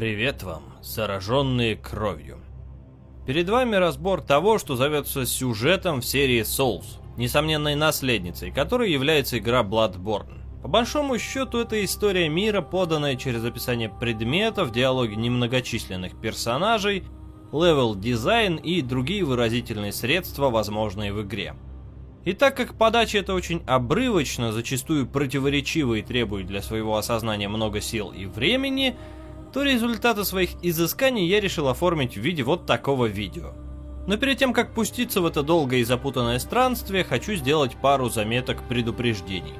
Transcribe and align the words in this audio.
Привет 0.00 0.42
вам, 0.42 0.62
зараженные 0.80 1.76
кровью. 1.76 2.38
Перед 3.26 3.50
вами 3.50 3.76
разбор 3.76 4.22
того, 4.22 4.58
что 4.58 4.74
зовется 4.74 5.26
сюжетом 5.26 6.00
в 6.00 6.06
серии 6.06 6.40
Souls, 6.40 6.86
несомненной 7.18 7.74
наследницей, 7.74 8.50
которой 8.50 8.90
является 8.90 9.36
игра 9.36 9.62
Bloodborne. 9.62 10.38
По 10.62 10.68
большому 10.68 11.18
счету, 11.18 11.58
это 11.58 11.84
история 11.84 12.30
мира, 12.30 12.62
поданная 12.62 13.16
через 13.16 13.44
описание 13.44 13.90
предметов, 13.90 14.72
диалоги 14.72 15.16
немногочисленных 15.16 16.18
персонажей, 16.18 17.04
левел-дизайн 17.52 18.56
и 18.56 18.80
другие 18.80 19.22
выразительные 19.22 19.92
средства, 19.92 20.48
возможные 20.48 21.12
в 21.12 21.20
игре. 21.20 21.54
И 22.24 22.32
так 22.32 22.56
как 22.56 22.78
подача 22.78 23.18
это 23.18 23.34
очень 23.34 23.62
обрывочно, 23.66 24.50
зачастую 24.50 25.06
противоречиво 25.06 25.94
и 25.94 26.02
требует 26.02 26.46
для 26.46 26.62
своего 26.62 26.96
осознания 26.96 27.48
много 27.48 27.82
сил 27.82 28.12
и 28.12 28.24
времени, 28.24 28.96
то 29.52 29.62
результаты 29.62 30.24
своих 30.24 30.50
изысканий 30.62 31.26
я 31.26 31.40
решил 31.40 31.68
оформить 31.68 32.14
в 32.14 32.20
виде 32.20 32.42
вот 32.42 32.66
такого 32.66 33.06
видео. 33.06 33.52
Но 34.06 34.16
перед 34.16 34.38
тем, 34.38 34.52
как 34.52 34.72
пуститься 34.72 35.20
в 35.20 35.26
это 35.26 35.42
долгое 35.42 35.80
и 35.80 35.84
запутанное 35.84 36.38
странствие, 36.38 37.04
хочу 37.04 37.34
сделать 37.34 37.76
пару 37.76 38.08
заметок 38.08 38.62
предупреждений. 38.68 39.54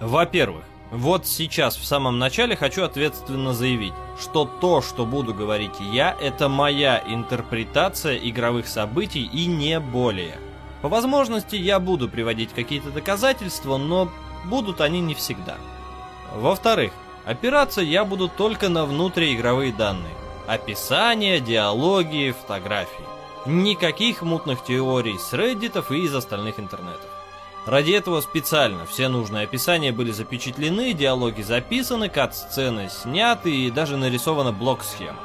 Во-первых, 0.00 0.64
вот 0.90 1.26
сейчас 1.26 1.76
в 1.76 1.84
самом 1.84 2.18
начале 2.18 2.54
хочу 2.54 2.84
ответственно 2.84 3.54
заявить, 3.54 3.94
что 4.20 4.44
то, 4.44 4.82
что 4.82 5.06
буду 5.06 5.32
говорить 5.32 5.80
я, 5.92 6.14
это 6.20 6.48
моя 6.48 7.02
интерпретация 7.06 8.16
игровых 8.16 8.68
событий 8.68 9.24
и 9.24 9.46
не 9.46 9.80
более. 9.80 10.36
По 10.82 10.88
возможности 10.88 11.56
я 11.56 11.80
буду 11.80 12.08
приводить 12.08 12.50
какие-то 12.52 12.90
доказательства, 12.90 13.78
но 13.78 14.10
будут 14.44 14.80
они 14.80 15.00
не 15.00 15.14
всегда. 15.14 15.56
Во-вторых, 16.34 16.92
Опираться 17.24 17.80
я 17.80 18.04
буду 18.04 18.28
только 18.28 18.68
на 18.68 18.84
внутриигровые 18.84 19.72
данные. 19.72 20.14
Описание, 20.46 21.40
диалоги, 21.40 22.34
фотографии. 22.40 23.04
Никаких 23.46 24.22
мутных 24.22 24.64
теорий 24.64 25.18
с 25.18 25.32
реддитов 25.32 25.92
и 25.92 26.04
из 26.04 26.14
остальных 26.14 26.58
интернетов. 26.58 27.06
Ради 27.64 27.92
этого 27.92 28.20
специально 28.20 28.84
все 28.86 29.08
нужные 29.08 29.44
описания 29.44 29.92
были 29.92 30.10
запечатлены, 30.10 30.94
диалоги 30.94 31.42
записаны, 31.42 32.08
кат-сцены 32.08 32.88
сняты 32.90 33.54
и 33.54 33.70
даже 33.70 33.96
нарисована 33.96 34.50
блок-схема. 34.50 35.18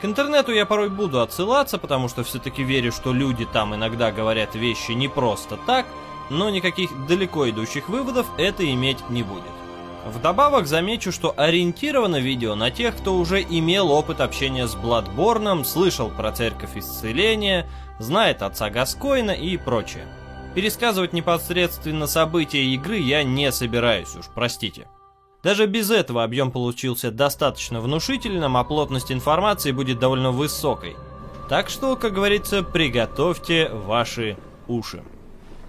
К 0.00 0.06
интернету 0.06 0.52
я 0.52 0.64
порой 0.64 0.88
буду 0.88 1.20
отсылаться, 1.20 1.76
потому 1.76 2.08
что 2.08 2.24
все-таки 2.24 2.62
верю, 2.62 2.92
что 2.92 3.12
люди 3.12 3.44
там 3.44 3.74
иногда 3.74 4.10
говорят 4.10 4.54
вещи 4.54 4.92
не 4.92 5.08
просто 5.08 5.58
так, 5.66 5.86
но 6.30 6.48
никаких 6.48 7.06
далеко 7.06 7.48
идущих 7.50 7.90
выводов 7.90 8.26
это 8.38 8.70
иметь 8.70 9.08
не 9.10 9.22
будет. 9.22 9.44
Вдобавок 10.06 10.68
замечу, 10.68 11.10
что 11.10 11.34
ориентировано 11.36 12.20
видео 12.20 12.54
на 12.54 12.70
тех, 12.70 12.96
кто 12.96 13.16
уже 13.16 13.42
имел 13.42 13.90
опыт 13.90 14.20
общения 14.20 14.68
с 14.68 14.76
Бладборном, 14.76 15.64
слышал 15.64 16.10
про 16.10 16.30
Церковь 16.30 16.76
Исцеления, 16.76 17.66
знает 17.98 18.42
отца 18.42 18.70
Гаскоина 18.70 19.32
и 19.32 19.56
прочее. 19.56 20.06
Пересказывать 20.54 21.12
непосредственно 21.12 22.06
события 22.06 22.64
игры 22.64 22.98
я 22.98 23.24
не 23.24 23.50
собираюсь, 23.50 24.14
уж 24.14 24.26
простите. 24.32 24.86
Даже 25.42 25.66
без 25.66 25.90
этого 25.90 26.22
объем 26.22 26.52
получился 26.52 27.10
достаточно 27.10 27.80
внушительным, 27.80 28.56
а 28.56 28.62
плотность 28.62 29.10
информации 29.10 29.72
будет 29.72 29.98
довольно 29.98 30.30
высокой. 30.30 30.96
Так 31.48 31.68
что, 31.68 31.96
как 31.96 32.14
говорится, 32.14 32.62
приготовьте 32.62 33.68
ваши 33.70 34.36
уши. 34.68 35.02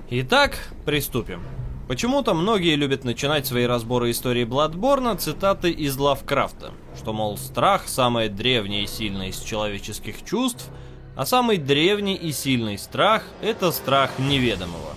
Итак, 0.09 0.57
приступим. 0.85 1.41
Почему-то 1.87 2.33
многие 2.33 2.75
любят 2.75 3.05
начинать 3.05 3.47
свои 3.47 3.65
разборы 3.65 4.11
истории 4.11 4.43
Бладборна 4.43 5.15
цитаты 5.15 5.71
из 5.71 5.95
Лавкрафта, 5.97 6.71
что, 6.97 7.13
мол, 7.13 7.37
страх– 7.37 7.83
самое 7.87 8.27
древнее 8.27 8.83
и 8.83 8.87
сильное 8.87 9.29
из 9.29 9.39
человеческих 9.39 10.25
чувств, 10.25 10.69
а 11.15 11.25
самый 11.25 11.57
древний 11.57 12.15
и 12.15 12.33
сильный 12.33 12.77
страх– 12.77 13.23
это 13.41 13.71
страх 13.71 14.19
неведомого. 14.19 14.95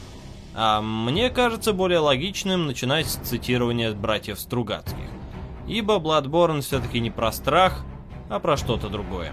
А 0.56 0.82
мне 0.82 1.30
кажется 1.30 1.72
более 1.72 2.00
логичным 2.00 2.66
начинать 2.66 3.06
с 3.06 3.18
цитирования 3.18 3.92
братьев 3.92 4.40
Стругацких, 4.40 4.98
ибо 5.68 6.00
Бладборн 6.00 6.60
все-таки 6.60 6.98
не 6.98 7.12
про 7.12 7.30
страх, 7.30 7.84
а 8.28 8.40
про 8.40 8.56
что-то 8.56 8.88
другое. 8.88 9.32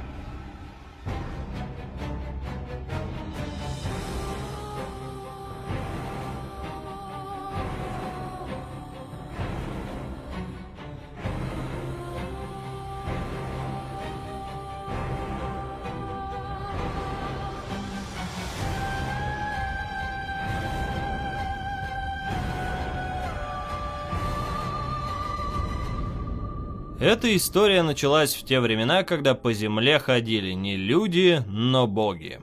Эта 26.99 27.35
история 27.35 27.83
началась 27.83 28.33
в 28.33 28.43
те 28.43 28.59
времена, 28.59 29.03
когда 29.03 29.35
по 29.35 29.53
земле 29.53 29.99
ходили 29.99 30.53
не 30.53 30.75
люди, 30.75 31.43
но 31.47 31.85
боги. 31.85 32.41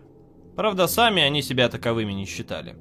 Правда, 0.54 0.86
сами 0.86 1.22
они 1.22 1.42
себя 1.42 1.68
таковыми 1.68 2.12
не 2.12 2.24
считали. 2.24 2.76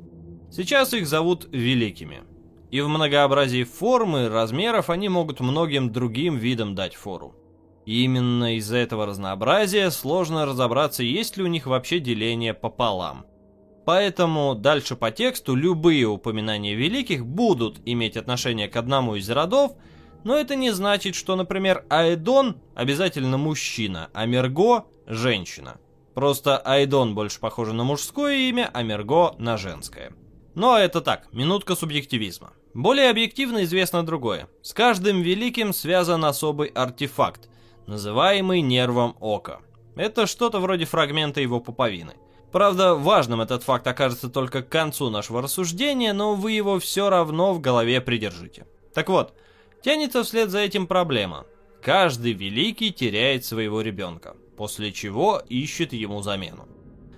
Сейчас 0.51 0.93
их 0.93 1.07
зовут 1.07 1.47
великими. 1.51 2.21
И 2.69 2.79
в 2.81 2.87
многообразии 2.89 3.63
форм 3.63 4.17
и 4.17 4.27
размеров 4.27 4.91
они 4.91 5.09
могут 5.09 5.39
многим 5.39 5.91
другим 5.91 6.37
видам 6.37 6.75
дать 6.75 6.93
фору. 6.93 7.33
И 7.87 8.03
именно 8.03 8.55
из-за 8.57 8.77
этого 8.77 9.07
разнообразия 9.07 9.89
сложно 9.89 10.45
разобраться, 10.45 11.01
есть 11.01 11.37
ли 11.37 11.43
у 11.43 11.47
них 11.47 11.65
вообще 11.65 11.99
деление 11.99 12.53
пополам. 12.53 13.25
Поэтому 13.83 14.53
дальше 14.53 14.95
по 14.95 15.09
тексту 15.09 15.55
любые 15.55 16.05
упоминания 16.05 16.75
великих 16.75 17.25
будут 17.25 17.79
иметь 17.83 18.15
отношение 18.15 18.67
к 18.67 18.75
одному 18.75 19.15
из 19.15 19.27
родов– 19.27 19.71
но 20.23 20.37
это 20.37 20.55
не 20.55 20.71
значит, 20.71 21.15
что, 21.15 21.35
например, 21.35 21.85
Айдон 21.89 22.57
обязательно 22.75 23.37
мужчина, 23.37 24.09
а 24.13 24.25
Мерго– 24.25 24.85
женщина. 25.07 25.77
Просто 26.13 26.57
Айдон 26.57 27.15
больше 27.15 27.39
похоже 27.39 27.73
на 27.73 27.83
мужское 27.83 28.35
имя, 28.49 28.69
а 28.73 28.83
Мерго– 28.83 29.35
на 29.37 29.57
женское. 29.57 30.13
Но 30.55 30.77
это 30.77 31.01
так, 31.01 31.31
минутка 31.33 31.75
субъективизма. 31.75 32.53
Более 32.73 33.09
объективно 33.09 33.63
известно 33.63 34.05
другое. 34.05 34.47
С 34.61 34.73
каждым 34.73 35.21
великим 35.21 35.73
связан 35.73 36.25
особый 36.25 36.69
артефакт, 36.69 37.49
называемый 37.87 38.61
нервом 38.61 39.15
ока. 39.19 39.59
Это 39.95 40.25
что-то 40.25 40.59
вроде 40.59 40.85
фрагмента 40.85 41.41
его 41.41 41.59
пуповины. 41.59 42.13
Правда, 42.51 42.93
важным 42.93 43.41
этот 43.41 43.63
факт 43.63 43.85
окажется 43.87 44.29
только 44.29 44.61
к 44.61 44.69
концу 44.69 45.09
нашего 45.09 45.41
рассуждения, 45.41 46.13
но 46.13 46.35
вы 46.35 46.51
его 46.51 46.79
все 46.79 47.09
равно 47.09 47.53
в 47.53 47.59
голове 47.59 47.99
придержите. 47.99 48.67
Так 48.93 49.09
вот, 49.09 49.33
Тянется 49.83 50.23
вслед 50.23 50.49
за 50.49 50.59
этим 50.59 50.87
проблема. 50.87 51.45
Каждый 51.81 52.31
великий 52.31 52.91
теряет 52.93 53.43
своего 53.43 53.81
ребенка, 53.81 54.37
после 54.55 54.93
чего 54.93 55.41
ищет 55.49 55.91
ему 55.91 56.21
замену. 56.21 56.69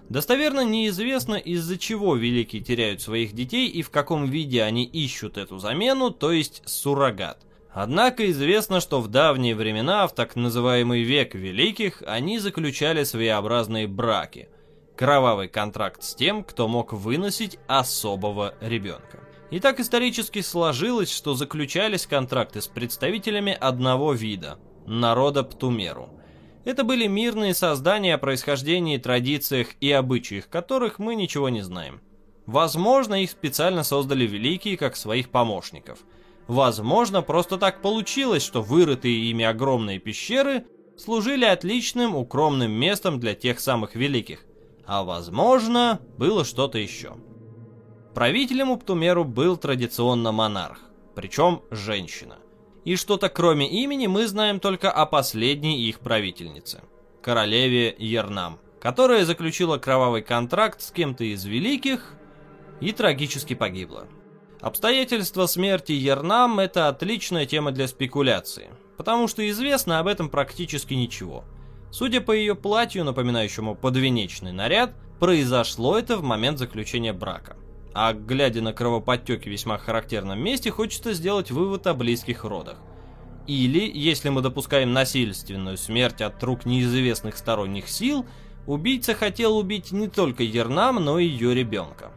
Достоверно 0.09 0.61
неизвестно, 0.61 1.35
из-за 1.35 1.77
чего 1.77 2.15
великие 2.15 2.63
теряют 2.63 3.01
своих 3.01 3.33
детей 3.33 3.67
и 3.67 3.83
в 3.83 3.91
каком 3.91 4.25
виде 4.25 4.63
они 4.63 4.83
ищут 4.83 5.37
эту 5.37 5.59
замену, 5.59 6.09
то 6.09 6.31
есть 6.31 6.63
суррогат. 6.65 7.45
Однако 7.71 8.31
известно, 8.31 8.79
что 8.79 8.99
в 8.99 9.09
давние 9.09 9.53
времена, 9.53 10.07
в 10.07 10.15
так 10.15 10.35
называемый 10.35 11.03
век 11.03 11.35
великих, 11.35 12.01
они 12.07 12.39
заключали 12.39 13.03
своеобразные 13.03 13.87
браки. 13.87 14.49
Кровавый 14.95 15.49
контракт 15.49 16.01
с 16.01 16.15
тем, 16.15 16.43
кто 16.43 16.67
мог 16.67 16.93
выносить 16.93 17.59
особого 17.67 18.55
ребенка. 18.61 19.19
И 19.51 19.59
так 19.59 19.79
исторически 19.79 20.41
сложилось, 20.41 21.11
что 21.11 21.35
заключались 21.35 22.07
контракты 22.07 22.61
с 22.61 22.67
представителями 22.67 23.53
одного 23.53 24.13
вида– 24.13 24.57
народа 24.87 25.43
Птумеру. 25.43 26.09
Это 26.65 26.83
были 26.83 27.05
мирные 27.05 27.53
создания 27.53 28.15
о 28.15 28.17
происхождении, 28.17 28.97
традициях 28.97 29.67
и 29.81 29.91
обычаях 29.91 30.49
которых 30.49 30.97
мы 30.97 31.13
ничего 31.13 31.49
не 31.49 31.61
знаем. 31.61 32.01
Возможно, 32.47 33.21
их 33.21 33.29
специально 33.29 33.83
создали 33.83 34.25
великие 34.25 34.77
как 34.77 34.95
своих 34.95 35.29
помощников. 35.29 35.99
Возможно, 36.47 37.21
просто 37.21 37.57
так 37.57 37.81
получилось, 37.81 38.43
что 38.43 38.61
вырытые 38.63 39.29
ими 39.29 39.45
огромные 39.45 39.99
пещеры 39.99 40.65
служили 40.97 41.45
отличным 41.45 42.15
укромным 42.15 42.71
местом 42.71 43.19
для 43.19 43.35
тех 43.35 43.59
самых 43.59 43.95
великих. 43.95 44.45
А 44.87 45.03
возможно, 45.03 45.99
было 46.17 46.45
что-то 46.45 46.77
еще. 46.77 47.15
Правителем 48.15 48.71
у 48.71 48.77
Птумеру 48.77 49.25
был 49.25 49.57
традиционно 49.57 50.31
монарх, 50.31 50.79
причем 51.15 51.63
женщина. 51.69 52.37
И 52.85 52.95
что-то 52.95 53.27
кроме 53.27 53.69
имени 53.69 54.07
мы 54.07 54.25
знаем 54.25 54.61
только 54.61 54.89
о 54.89 55.05
последней 55.05 55.81
их 55.81 55.99
правительнице, 55.99 56.81
королеве 57.21 57.93
Ернам, 57.99 58.57
которая 58.79 59.25
заключила 59.25 59.79
кровавый 59.79 60.21
контракт 60.21 60.81
с 60.81 60.91
кем-то 60.91 61.25
из 61.25 61.43
великих 61.43 62.13
и 62.79 62.93
трагически 62.93 63.53
погибла. 63.53 64.07
Обстоятельства 64.61 65.45
смерти 65.45 65.91
Ернам– 65.91 66.59
это 66.61 66.87
отличная 66.87 67.45
тема 67.45 67.71
для 67.71 67.85
спекуляции. 67.89 68.69
потому 68.95 69.27
что 69.27 69.47
известно 69.49 69.99
об 69.99 70.07
этом 70.07 70.29
практически 70.29 70.93
ничего. 70.93 71.43
Судя 71.91 72.21
по 72.21 72.31
ее 72.31 72.55
платью, 72.55 73.03
напоминающему 73.03 73.75
подвенечный 73.75 74.53
наряд, 74.53 74.93
произошло 75.19 75.97
это 75.97 76.15
в 76.15 76.23
момент 76.23 76.59
заключения 76.59 77.11
брака. 77.11 77.57
А 77.97 78.11
глядя 78.11 78.61
на 78.61 78.73
кровоподтеки 78.73 79.47
в 79.47 79.51
весьма 79.51 79.77
характерном 79.77 80.37
месте, 80.37 80.69
хочется 80.69 81.13
сделать 81.13 81.49
вывод 81.49 81.87
о 81.87 81.93
близких 81.93 82.43
родах. 82.43 82.77
Или, 83.47 83.89
если 83.89 84.27
мы 84.27 84.41
допускаем 84.41 84.91
насильственную 84.91 85.77
смерть 85.77 86.21
от 86.21 86.43
рук 86.43 86.65
неизвестных 86.65 87.37
сторонних 87.37 87.87
сил, 87.87 88.25
убийца 88.67 89.13
хотел 89.15 89.57
убить 89.57 89.93
не 89.93 90.09
только 90.09 90.43
Ернам, 90.43 90.95
но 90.95 91.19
и 91.19 91.25
ее 91.25 91.55
ребенка. 91.55 92.11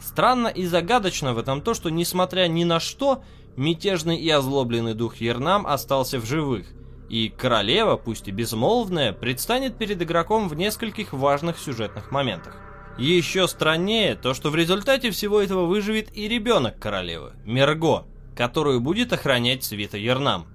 Странно 0.00 0.48
и 0.48 0.64
загадочно 0.64 1.34
в 1.34 1.38
этом 1.38 1.60
то, 1.60 1.74
что 1.74 1.90
несмотря 1.90 2.48
ни 2.48 2.64
на 2.64 2.80
что, 2.80 3.22
мятежный 3.56 4.16
и 4.16 4.30
озлобленный 4.30 4.94
дух 4.94 5.16
Ернам 5.16 5.66
остался 5.66 6.18
в 6.18 6.24
живых, 6.24 6.66
и 7.10 7.28
королева, 7.28 7.96
пусть 7.96 8.26
и 8.26 8.30
безмолвная, 8.30 9.12
предстанет 9.12 9.76
перед 9.76 10.00
игроком 10.00 10.48
в 10.48 10.54
нескольких 10.54 11.12
важных 11.12 11.58
сюжетных 11.58 12.10
моментах. 12.10 12.65
Еще 12.98 13.46
страннее 13.46 14.14
то, 14.14 14.32
что 14.32 14.48
в 14.48 14.56
результате 14.56 15.10
всего 15.10 15.42
этого 15.42 15.66
выживет 15.66 16.16
и 16.16 16.28
ребенок 16.28 16.78
королевы, 16.78 17.32
Мерго, 17.44 18.06
которую 18.34 18.80
будет 18.80 19.12
охранять 19.12 19.64
свита 19.64 19.98
Ернам. 19.98 20.46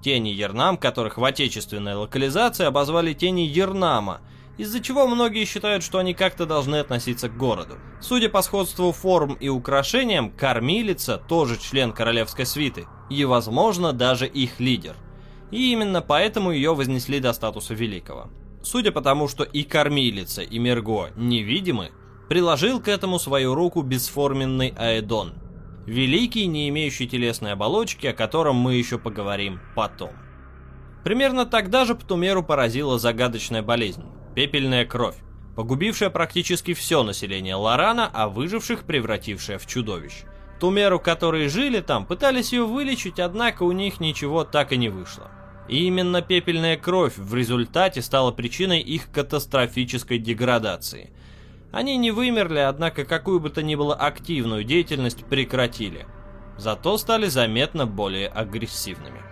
Тени 0.00 0.28
Ернам, 0.28 0.76
которых 0.76 1.18
в 1.18 1.24
отечественной 1.24 1.94
локализации 1.94 2.66
обозвали 2.66 3.14
тени 3.14 3.40
Ернама, 3.40 4.20
из-за 4.58 4.80
чего 4.80 5.08
многие 5.08 5.44
считают, 5.44 5.82
что 5.82 5.98
они 5.98 6.14
как-то 6.14 6.46
должны 6.46 6.76
относиться 6.76 7.28
к 7.28 7.36
городу. 7.36 7.78
Судя 8.00 8.28
по 8.28 8.42
сходству 8.42 8.92
форм 8.92 9.34
и 9.34 9.48
украшениям, 9.48 10.30
кормилица 10.30 11.16
тоже 11.16 11.58
член 11.58 11.90
королевской 11.92 12.46
свиты, 12.46 12.86
и, 13.10 13.24
возможно, 13.24 13.92
даже 13.92 14.28
их 14.28 14.60
лидер. 14.60 14.94
И 15.50 15.72
именно 15.72 16.00
поэтому 16.00 16.52
ее 16.52 16.74
вознесли 16.74 17.18
до 17.18 17.32
статуса 17.32 17.74
великого. 17.74 18.30
Судя 18.70 18.92
по 18.92 19.00
тому, 19.00 19.28
что 19.28 19.44
и 19.44 19.62
кормилица, 19.62 20.42
и 20.42 20.58
Мерго 20.58 21.08
невидимы, 21.16 21.90
приложил 22.28 22.82
к 22.82 22.88
этому 22.88 23.18
свою 23.18 23.54
руку 23.54 23.80
бесформенный 23.80 24.74
Аэдон– 24.76 25.32
Великий, 25.86 26.46
не 26.46 26.68
имеющий 26.68 27.08
телесной 27.08 27.52
оболочки, 27.52 28.08
о 28.08 28.12
котором 28.12 28.56
мы 28.56 28.74
еще 28.74 28.98
поговорим 28.98 29.58
потом. 29.74 30.10
Примерно 31.02 31.46
тогда 31.46 31.86
же 31.86 31.94
Птумеру 31.94 32.42
поразила 32.42 32.98
загадочная 32.98 33.62
болезнь– 33.62 34.04
пепельная 34.34 34.84
кровь, 34.84 35.16
погубившая 35.56 36.10
практически 36.10 36.74
все 36.74 37.02
население 37.02 37.54
Лорана, 37.54 38.10
а 38.12 38.28
выживших 38.28 38.82
превратившая 38.82 39.58
в 39.58 39.66
чудовищ. 39.66 40.24
Тумеру, 40.60 41.00
которые 41.00 41.48
жили 41.48 41.80
там, 41.80 42.04
пытались 42.04 42.52
ее 42.52 42.66
вылечить, 42.66 43.18
однако 43.18 43.62
у 43.62 43.72
них 43.72 43.98
ничего 43.98 44.44
так 44.44 44.74
и 44.74 44.76
не 44.76 44.90
вышло. 44.90 45.30
И 45.68 45.86
именно 45.86 46.22
пепельная 46.22 46.76
кровь 46.76 47.16
в 47.16 47.34
результате 47.34 48.02
стала 48.02 48.32
причиной 48.32 48.80
их 48.80 49.10
катастрофической 49.10 50.18
деградации– 50.18 51.10
они 51.70 51.96
не 51.98 52.10
вымерли, 52.10 52.60
однако 52.60 53.04
какую 53.04 53.40
бы 53.40 53.50
то 53.50 53.62
ни 53.62 53.74
было 53.74 53.94
активную 53.94 54.64
деятельность 54.64 55.24
прекратили. 55.26 56.06
Зато 56.56 56.96
стали 56.96 57.26
заметно 57.26 57.86
более 57.86 58.28
агрессивными. 58.28 59.22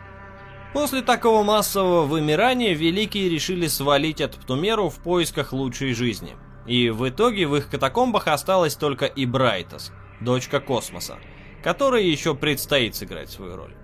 После 0.72 1.00
такого 1.00 1.42
массового 1.42 2.02
вымирания 2.02 2.74
Великие 2.74 3.30
решили 3.30 3.66
свалить 3.66 4.20
от 4.20 4.36
Птумеру 4.36 4.90
в 4.90 4.98
поисках 4.98 5.52
лучшей 5.52 5.94
жизни. 5.94 6.36
И 6.66 6.90
в 6.90 7.08
итоге 7.08 7.46
в 7.46 7.56
их 7.56 7.70
катакомбах 7.70 8.28
осталась 8.28 8.74
только 8.74 9.06
и 9.06 9.24
Брайтас, 9.24 9.92
дочка 10.20 10.60
Космоса, 10.60 11.18
которой 11.62 12.06
еще 12.06 12.34
предстоит 12.34 12.94
сыграть 12.94 13.30
свою 13.30 13.56
роль. 13.56 13.74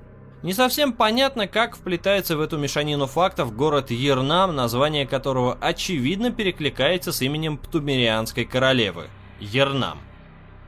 Не 0.42 0.54
совсем 0.54 0.92
понятно, 0.92 1.46
как 1.46 1.76
вплетается 1.76 2.36
в 2.36 2.40
эту 2.40 2.58
мешанину 2.58 3.06
фактов 3.06 3.54
город 3.54 3.92
Ернам, 3.92 4.56
название 4.56 5.06
которого 5.06 5.56
очевидно 5.60 6.32
перекликается 6.32 7.12
с 7.12 7.22
именем 7.22 7.56
Птумерианской 7.56 8.44
королевы– 8.44 9.06
Ернам. 9.40 9.98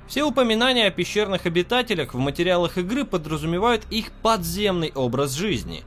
Все 0.07 0.23
упоминания 0.23 0.87
о 0.87 0.93
пещерных 0.93 1.47
обитателях 1.47 2.15
в 2.15 2.19
материалах 2.19 2.79
игры 2.79 3.05
подразумевают 3.05 3.83
их 3.91 4.13
подземный 4.23 4.93
образ 4.95 5.33
жизни. 5.33 5.83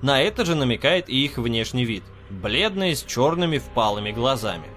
На 0.00 0.22
это 0.22 0.46
же 0.46 0.54
намекает 0.54 1.10
и 1.10 1.22
их 1.22 1.36
внешний 1.36 1.84
вид– 1.84 2.04
бледные 2.30 2.96
с 2.96 3.02
черными 3.02 3.58
впалыми 3.58 4.12
глазами. 4.12 4.68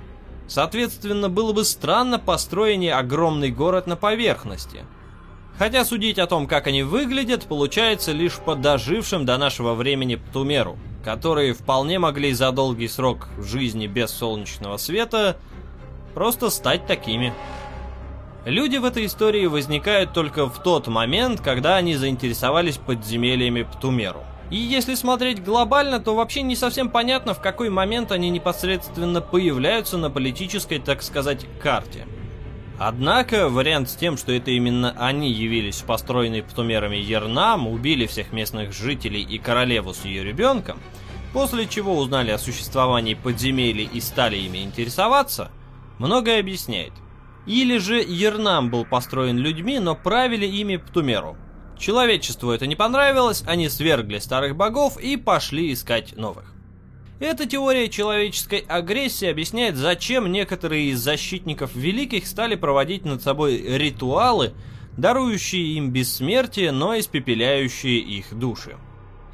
Соответственно, 0.49 1.29
было 1.29 1.53
бы 1.53 1.63
странно 1.63 2.19
построение 2.19 2.95
огромный 2.95 3.51
город 3.51 3.87
на 3.87 3.95
поверхности– 3.95 4.83
Хотя 5.59 5.83
судить 5.83 6.19
о 6.19 6.25
том, 6.25 6.47
как 6.47 6.67
они 6.67 6.83
выглядят, 6.83 7.43
получается 7.43 8.13
лишь 8.13 8.37
по 8.37 8.55
дожившим 8.55 9.25
до 9.25 9.37
нашего 9.37 9.73
времени 9.73 10.15
Птумеру, 10.15 10.79
которые 11.03 11.53
вполне 11.53 11.99
могли 11.99 12.31
за 12.31 12.53
долгий 12.53 12.87
срок 12.87 13.27
жизни 13.37 13.85
без 13.85 14.09
солнечного 14.09 14.77
света 14.77 15.35
просто 16.13 16.49
стать 16.49 16.87
такими. 16.87 17.33
Люди 18.45 18.77
в 18.77 18.85
этой 18.85 19.05
истории 19.05 19.47
возникают 19.47 20.13
только 20.13 20.47
в 20.47 20.63
тот 20.63 20.87
момент, 20.87 21.41
когда 21.41 21.75
они 21.75 21.95
заинтересовались 21.95 22.77
подземельями 22.77 23.63
Птумеру. 23.63 24.23
И 24.49 24.55
если 24.55 24.95
смотреть 24.95 25.43
глобально, 25.43 25.99
то 25.99 26.15
вообще 26.15 26.41
не 26.41 26.55
совсем 26.55 26.89
понятно, 26.89 27.33
в 27.33 27.41
какой 27.41 27.69
момент 27.69 28.13
они 28.13 28.29
непосредственно 28.29 29.19
появляются 29.19 29.97
на 29.97 30.09
политической, 30.09 30.79
так 30.79 31.03
сказать, 31.03 31.45
карте. 31.61 32.07
Однако, 32.81 33.49
вариант 33.49 33.89
с 33.89 33.95
тем, 33.95 34.15
что 34.15 34.31
это 34.31 34.51
именно 34.51 34.95
они 34.97 35.29
явились 35.29 35.81
построенной 35.81 36.41
птумерами 36.41 36.95
Ернам, 36.95 37.67
убили 37.67 38.07
всех 38.07 38.31
местных 38.31 38.71
жителей 38.71 39.21
и 39.21 39.37
королеву 39.37 39.93
с 39.93 40.05
ее 40.05 40.23
ребенком, 40.23 40.79
после 41.33 41.67
чего 41.67 41.97
узнали 41.97 42.31
о 42.31 42.37
существовании 42.37 43.15
подземелий 43.15 43.89
и 43.91 43.99
стали 43.99 44.37
ими 44.37 44.59
интересоваться, 44.59 45.51
многое 45.97 46.39
объясняет. 46.39 46.93
Или 47.45 47.79
же 47.79 47.99
Ернам 47.99 48.69
был 48.69 48.85
построен 48.85 49.37
людьми, 49.37 49.79
но 49.79 49.93
правили 49.93 50.45
ими 50.45 50.77
Птумеру. 50.77 51.35
Человечеству 51.77 52.51
это 52.51 52.65
не 52.65 52.77
понравилось, 52.77 53.43
они 53.45 53.67
свергли 53.67 54.19
старых 54.19 54.55
богов 54.55 54.97
и 54.97 55.17
пошли 55.17 55.73
искать 55.73 56.15
новых. 56.15 56.53
Эта 57.19 57.45
теория 57.45 57.89
человеческой 57.89 58.59
агрессии 58.59 59.27
объясняет, 59.27 59.75
зачем 59.75 60.31
некоторые 60.31 60.91
из 60.91 60.99
защитников 60.99 61.75
великих 61.75 62.25
стали 62.25 62.55
проводить 62.55 63.03
над 63.03 63.21
собой 63.21 63.57
ритуалы, 63.57 64.53
дарующие 64.95 65.75
им 65.75 65.91
бессмертие, 65.91 66.71
но 66.71 66.97
испепеляющие 66.97 67.99
их 67.99 68.33
души. 68.33 68.77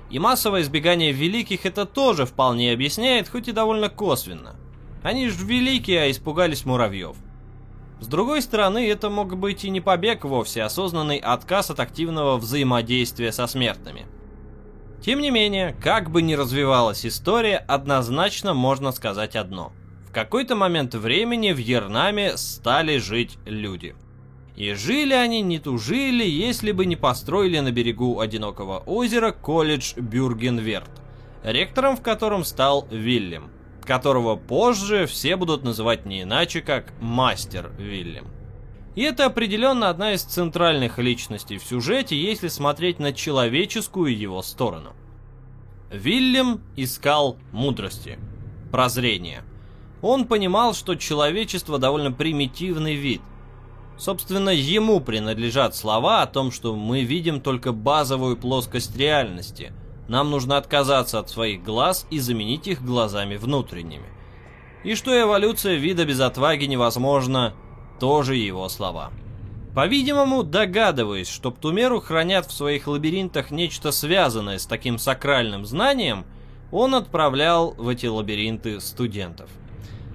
И 0.09 0.17
массовое 0.17 0.63
избегание 0.63 1.11
великих 1.11 1.67
это 1.67 1.85
тоже 1.85 2.25
вполне 2.25 2.73
объясняет, 2.73 3.29
хоть 3.29 3.49
и 3.49 3.51
довольно 3.51 3.89
косвенно. 3.89 4.55
Они 5.03 5.29
же 5.29 5.45
великие, 5.45 6.01
а 6.01 6.11
испугались 6.11 6.65
муравьев. 6.65 7.15
С 7.99 8.07
другой 8.07 8.41
стороны, 8.41 8.89
это 8.89 9.11
мог 9.11 9.37
быть 9.37 9.63
и 9.63 9.69
не 9.69 9.79
побег 9.79 10.25
вовсе, 10.25 10.63
а 10.63 10.65
осознанный 10.65 11.17
отказ 11.17 11.69
от 11.69 11.79
активного 11.79 12.37
взаимодействия 12.37 13.31
со 13.31 13.45
смертными– 13.45 14.07
тем 15.05 15.19
не 15.21 15.29
менее, 15.29 15.75
как 15.83 16.09
бы 16.09 16.23
ни 16.23 16.33
развивалась 16.33 17.05
история, 17.05 17.57
однозначно 17.57 18.55
можно 18.55 18.91
сказать 18.91 19.35
одно. 19.35 19.71
В 20.09 20.11
какой-то 20.11 20.55
момент 20.55 20.95
времени 20.95 21.51
в 21.51 21.59
Ернаме 21.59 22.37
стали 22.37 22.97
жить 22.97 23.37
люди. 23.45 23.95
И 24.55 24.73
жили 24.73 25.13
они 25.13 25.41
не 25.41 25.59
тужили, 25.59 26.25
если 26.25 26.71
бы 26.71 26.87
не 26.87 26.95
построили 26.95 27.59
на 27.59 27.71
берегу 27.71 28.19
одинокого 28.19 28.79
озера 28.79 29.31
колледж 29.31 29.93
Бюргенверт, 29.95 30.89
ректором 31.43 31.97
в 31.97 32.01
котором 32.01 32.43
стал 32.43 32.87
Вильям, 32.89 33.51
которого 33.83 34.35
позже 34.35 35.05
все 35.05 35.35
будут 35.35 35.63
называть 35.63 36.07
не 36.07 36.23
иначе, 36.23 36.61
как 36.61 36.99
Мастер 36.99 37.69
Вильям. 37.77 38.25
И 38.95 39.01
это 39.01 39.25
определенно 39.25 39.89
одна 39.89 40.13
из 40.13 40.23
центральных 40.23 40.99
личностей 40.99 41.57
в 41.57 41.63
сюжете, 41.63 42.17
если 42.19 42.47
смотреть 42.47 42.97
на 42.97 43.11
человеческую 43.11 44.17
его 44.17 44.41
сторону. 44.41 44.93
Вильям 45.91 46.61
искал 46.77 47.37
мудрости, 47.51 48.17
прозрения. 48.71 49.43
Он 50.01 50.25
понимал, 50.25 50.73
что 50.73 50.95
человечество 50.95 51.77
довольно 51.77 52.11
примитивный 52.11 52.95
вид. 52.95 53.21
Собственно, 53.97 54.49
ему 54.49 54.99
принадлежат 54.99 55.75
слова 55.75 56.21
о 56.21 56.27
том, 56.27 56.51
что 56.51 56.75
мы 56.75 57.03
видим 57.03 57.41
только 57.41 57.73
базовую 57.73 58.37
плоскость 58.37 58.95
реальности. 58.97 59.73
Нам 60.07 60.31
нужно 60.31 60.57
отказаться 60.57 61.19
от 61.19 61.29
своих 61.29 61.63
глаз 61.63 62.05
и 62.11 62.19
заменить 62.19 62.67
их 62.67 62.83
глазами 62.83 63.35
внутренними. 63.35 64.05
И 64.83 64.95
что 64.95 65.19
эволюция 65.19 65.75
вида 65.75 66.05
без 66.05 66.19
отваги 66.19 66.65
невозможна, 66.65 67.53
тоже 67.99 68.35
его 68.35 68.67
слова. 68.69 69.11
По-видимому, 69.75 70.43
догадываясь, 70.43 71.27
что 71.27 71.51
Птумеру 71.51 71.99
хранят 71.99 72.45
в 72.45 72.53
своих 72.53 72.87
лабиринтах 72.87 73.51
нечто 73.51 73.91
связанное 73.91 74.57
с 74.57 74.65
таким 74.65 74.97
сакральным 74.97 75.65
знанием, 75.65 76.25
он 76.71 76.95
отправлял 76.95 77.71
в 77.71 77.89
эти 77.89 78.05
лабиринты 78.05 78.79
студентов. 78.79 79.49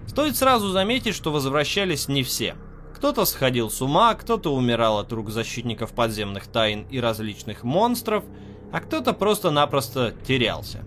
Стоит 0.07 0.37
сразу 0.37 0.71
заметить, 0.71 1.15
что 1.15 1.31
возвращались 1.31 2.09
не 2.09 2.23
все. 2.23 2.57
Кто-то 2.97 3.25
сходил 3.25 3.71
с 3.71 3.81
ума, 3.83 4.15
кто-то 4.15 4.55
умирал 4.55 4.99
от 4.99 5.13
рук 5.13 5.31
защитников 5.31 5.93
подземных 5.93 6.47
тайн 6.47 6.87
и 6.91 6.99
различных 6.99 7.63
монстров, 7.63 8.25
а 8.73 8.81
кто-то 8.81 9.13
просто-напросто 9.13 10.15
терялся. 10.27 10.85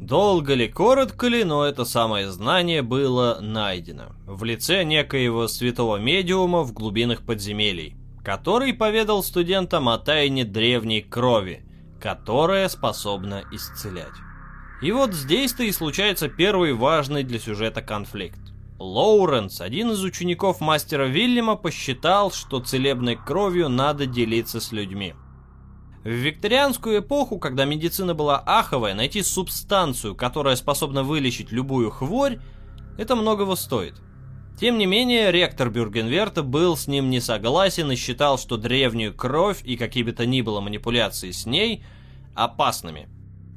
Долго 0.00 0.54
ли, 0.54 0.66
коротко 0.66 1.28
ли, 1.28 1.44
но 1.44 1.66
это 1.66 1.84
самое 1.84 2.30
знание 2.30 2.80
было 2.80 3.38
найдено 3.42 4.14
в 4.24 4.44
лице 4.44 4.82
некоего 4.82 5.46
святого 5.46 5.98
медиума 5.98 6.62
в 6.62 6.72
глубинах 6.72 7.20
подземелий, 7.20 7.96
который 8.24 8.72
поведал 8.72 9.22
студентам 9.22 9.90
о 9.90 9.98
тайне 9.98 10.46
древней 10.46 11.02
крови, 11.02 11.66
которая 12.00 12.70
способна 12.70 13.44
исцелять. 13.52 14.06
И 14.80 14.90
вот 14.90 15.12
здесь-то 15.12 15.64
и 15.64 15.70
случается 15.70 16.30
первый 16.30 16.72
важный 16.72 17.22
для 17.22 17.38
сюжета 17.38 17.82
конфликт. 17.82 18.40
Лоуренс, 18.78 19.60
один 19.60 19.90
из 19.90 20.02
учеников 20.02 20.62
мастера 20.62 21.04
Вильяма, 21.08 21.56
посчитал, 21.56 22.32
что 22.32 22.60
целебной 22.60 23.16
кровью 23.16 23.68
надо 23.68 24.06
делиться 24.06 24.62
с 24.62 24.72
людьми. 24.72 25.12
В 26.02 26.08
викторианскую 26.08 27.00
эпоху, 27.00 27.38
когда 27.38 27.66
медицина 27.66 28.14
была 28.14 28.38
аховая, 28.46 28.94
найти 28.94 29.22
субстанцию, 29.22 30.14
которая 30.14 30.56
способна 30.56 31.02
вылечить 31.02 31.52
любую 31.52 31.90
хворь, 31.90 32.38
это 32.96 33.16
многого 33.16 33.54
стоит. 33.54 34.00
Тем 34.58 34.78
не 34.78 34.86
менее, 34.86 35.30
ректор 35.30 35.70
Бюргенверта 35.70 36.42
был 36.42 36.76
с 36.76 36.86
ним 36.86 37.10
не 37.10 37.20
согласен 37.20 37.90
и 37.90 37.96
считал, 37.96 38.38
что 38.38 38.56
древнюю 38.56 39.14
кровь 39.14 39.62
и 39.64 39.76
какие 39.76 40.02
бы 40.02 40.12
то 40.12 40.24
ни 40.24 40.40
было 40.40 40.60
манипуляции 40.60 41.30
с 41.30 41.44
ней 41.44 41.84
опасными. 42.34 43.08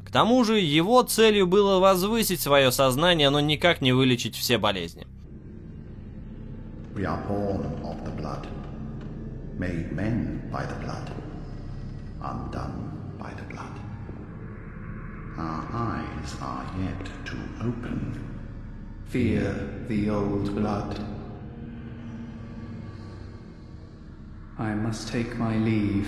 К 0.05 0.11
тому 0.11 0.43
же, 0.43 0.59
его 0.59 1.01
целью 1.03 1.47
было 1.47 1.79
возвысить 1.79 2.41
свое 2.41 2.71
сознание, 2.71 3.29
но 3.29 3.39
никак 3.39 3.81
не 3.81 3.93
вылечить 3.93 4.35
все 4.35 4.57
болезни. 4.57 5.07
We 6.93 7.05
are 7.05 7.25
born 7.27 7.65
of 7.83 8.03
the 8.05 8.15
blood, 8.15 8.45
made 9.57 9.91
men 9.93 10.41
by 10.51 10.67
the 10.67 10.79
blood, 10.85 11.09
undone 12.23 13.15
by 13.19 13.31
the 13.33 13.43
blood. 13.53 13.79
Our 15.37 15.65
eyes 15.73 16.35
are 16.41 16.65
yet 16.79 17.05
to 17.25 17.37
open. 17.61 18.19
Fear 19.09 19.85
the 19.87 20.09
old 20.09 20.55
blood. 20.55 20.99
I 24.57 24.73
must 24.75 25.11
take 25.11 25.37
my 25.37 25.57
leave. 25.57 26.07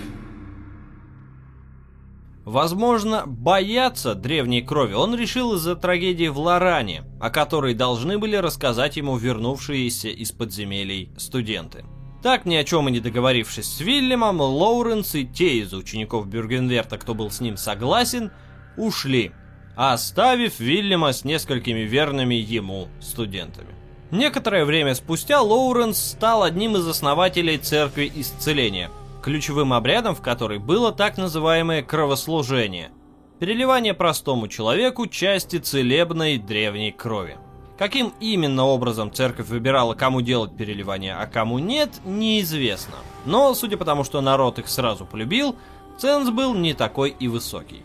Возможно, 2.46 3.24
бояться 3.26 4.14
древней 4.14 4.62
крови 4.62 4.94
он 4.94 5.16
решил 5.16 5.56
из-за 5.56 5.76
трагедии 5.76 6.28
в 6.28 6.38
Лоране, 6.38 7.04
о 7.20 7.32
которой 7.32 7.74
должны 7.74 8.20
были 8.20 8.36
рассказать 8.36 8.98
ему 8.98 9.18
вернувшиеся 9.18 10.10
из 10.10 10.32
подземелий 10.32 11.12
студенты. 11.18 11.86
Так, 12.26 12.48
ни 12.48 12.56
о 12.56 12.64
чем 12.64 12.90
и 12.90 12.92
не 12.92 13.00
договорившись 13.00 13.72
с 13.72 13.82
Вильямом, 13.82 14.42
Лоуренс 14.42 15.14
и 15.14 15.28
те 15.28 15.60
из 15.60 15.74
учеников 15.74 16.26
Бюргенверта, 16.26 16.98
кто 16.98 17.14
был 17.14 17.30
с 17.30 17.40
ним 17.40 17.56
согласен, 17.56 18.32
ушли, 18.78 19.32
оставив 19.76 20.60
Вильяма 20.60 21.14
с 21.14 21.24
несколькими 21.24 21.82
верными 21.82 22.34
ему 22.34 22.88
студентами. 23.00 23.76
Некоторое 24.10 24.66
время 24.66 24.96
спустя 24.96 25.40
Лоуренс 25.40 26.00
стал 26.00 26.42
одним 26.42 26.76
из 26.78 26.88
основателей 26.88 27.60
Церкви 27.60 28.12
Исцеления– 28.16 28.90
ключевым 29.24 29.72
обрядом 29.72 30.16
в 30.16 30.22
которой 30.22 30.58
было 30.58 30.92
так 30.92 31.18
называемое 31.18 31.84
кровослужение– 31.84 32.90
переливание 33.40 33.94
простому 33.94 34.48
человеку 34.48 35.06
части 35.06 35.60
целебной 35.60 36.40
древней 36.40 36.92
крови. 36.92 37.38
Каким 37.78 38.14
именно 38.20 38.66
образом 38.66 39.12
церковь 39.12 39.48
выбирала, 39.48 39.94
кому 39.96 40.22
делать 40.22 40.56
переливание, 40.56 41.16
а 41.16 41.28
кому 41.28 41.60
нет, 41.60 41.90
неизвестно. 42.06 42.96
Но, 43.26 43.54
судя 43.54 43.78
по 43.78 43.86
тому, 43.86 44.04
что 44.04 44.22
народ 44.22 44.60
их 44.60 44.68
сразу 44.68 45.06
полюбил, 45.06 45.56
ценз 45.98 46.30
был 46.30 46.54
не 46.54 46.74
такой 46.74 47.10
и 47.20 47.28
высокий. 47.28 47.84